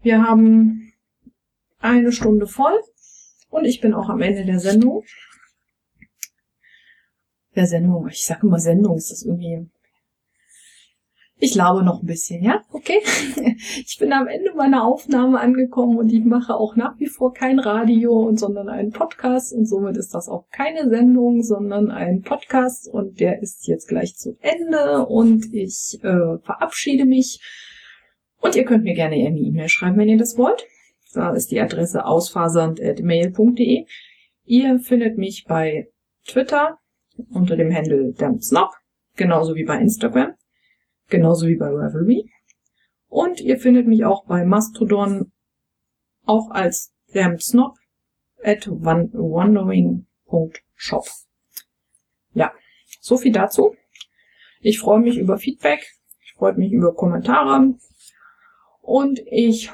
[0.01, 0.93] Wir haben
[1.79, 2.79] eine Stunde voll
[3.49, 5.03] und ich bin auch am Ende der Sendung.
[7.55, 9.69] Der Sendung, ich sage immer Sendung, ist das irgendwie
[11.37, 12.61] ich laube noch ein bisschen, ja?
[12.71, 13.01] Okay?
[13.87, 17.59] Ich bin am Ende meiner Aufnahme angekommen und ich mache auch nach wie vor kein
[17.59, 23.19] Radio, sondern einen Podcast und somit ist das auch keine Sendung, sondern ein Podcast und
[23.19, 27.41] der ist jetzt gleich zu Ende und ich äh, verabschiede mich
[28.39, 30.65] und ihr könnt mir gerne eine E-Mail schreiben, wenn ihr das wollt.
[31.13, 33.85] Da ist die Adresse ausfasernd.mail.de.
[34.45, 35.87] Ihr findet mich bei
[36.27, 36.77] Twitter
[37.31, 38.71] unter dem Handle Snob,
[39.15, 40.33] genauso wie bei Instagram
[41.07, 42.31] genauso wie bei Revelry.
[43.07, 45.31] Und ihr findet mich auch bei Mastodon
[46.25, 47.77] auch als damsnob
[48.43, 50.05] at wondering.shop.
[52.33, 52.51] Ja,
[52.99, 53.75] so viel dazu.
[54.59, 55.93] Ich freue mich über Feedback.
[56.25, 57.75] Ich freue mich über Kommentare.
[58.81, 59.71] Und ich,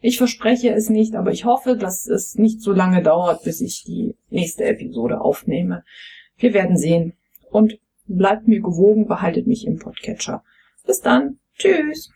[0.00, 3.84] ich verspreche es nicht, aber ich hoffe, dass es nicht so lange dauert, bis ich
[3.84, 5.84] die nächste Episode aufnehme.
[6.36, 7.16] Wir werden sehen.
[7.50, 10.42] Und Bleibt mir gewogen, behaltet mich im Podcatcher.
[10.86, 11.38] Bis dann.
[11.56, 12.10] Tschüss.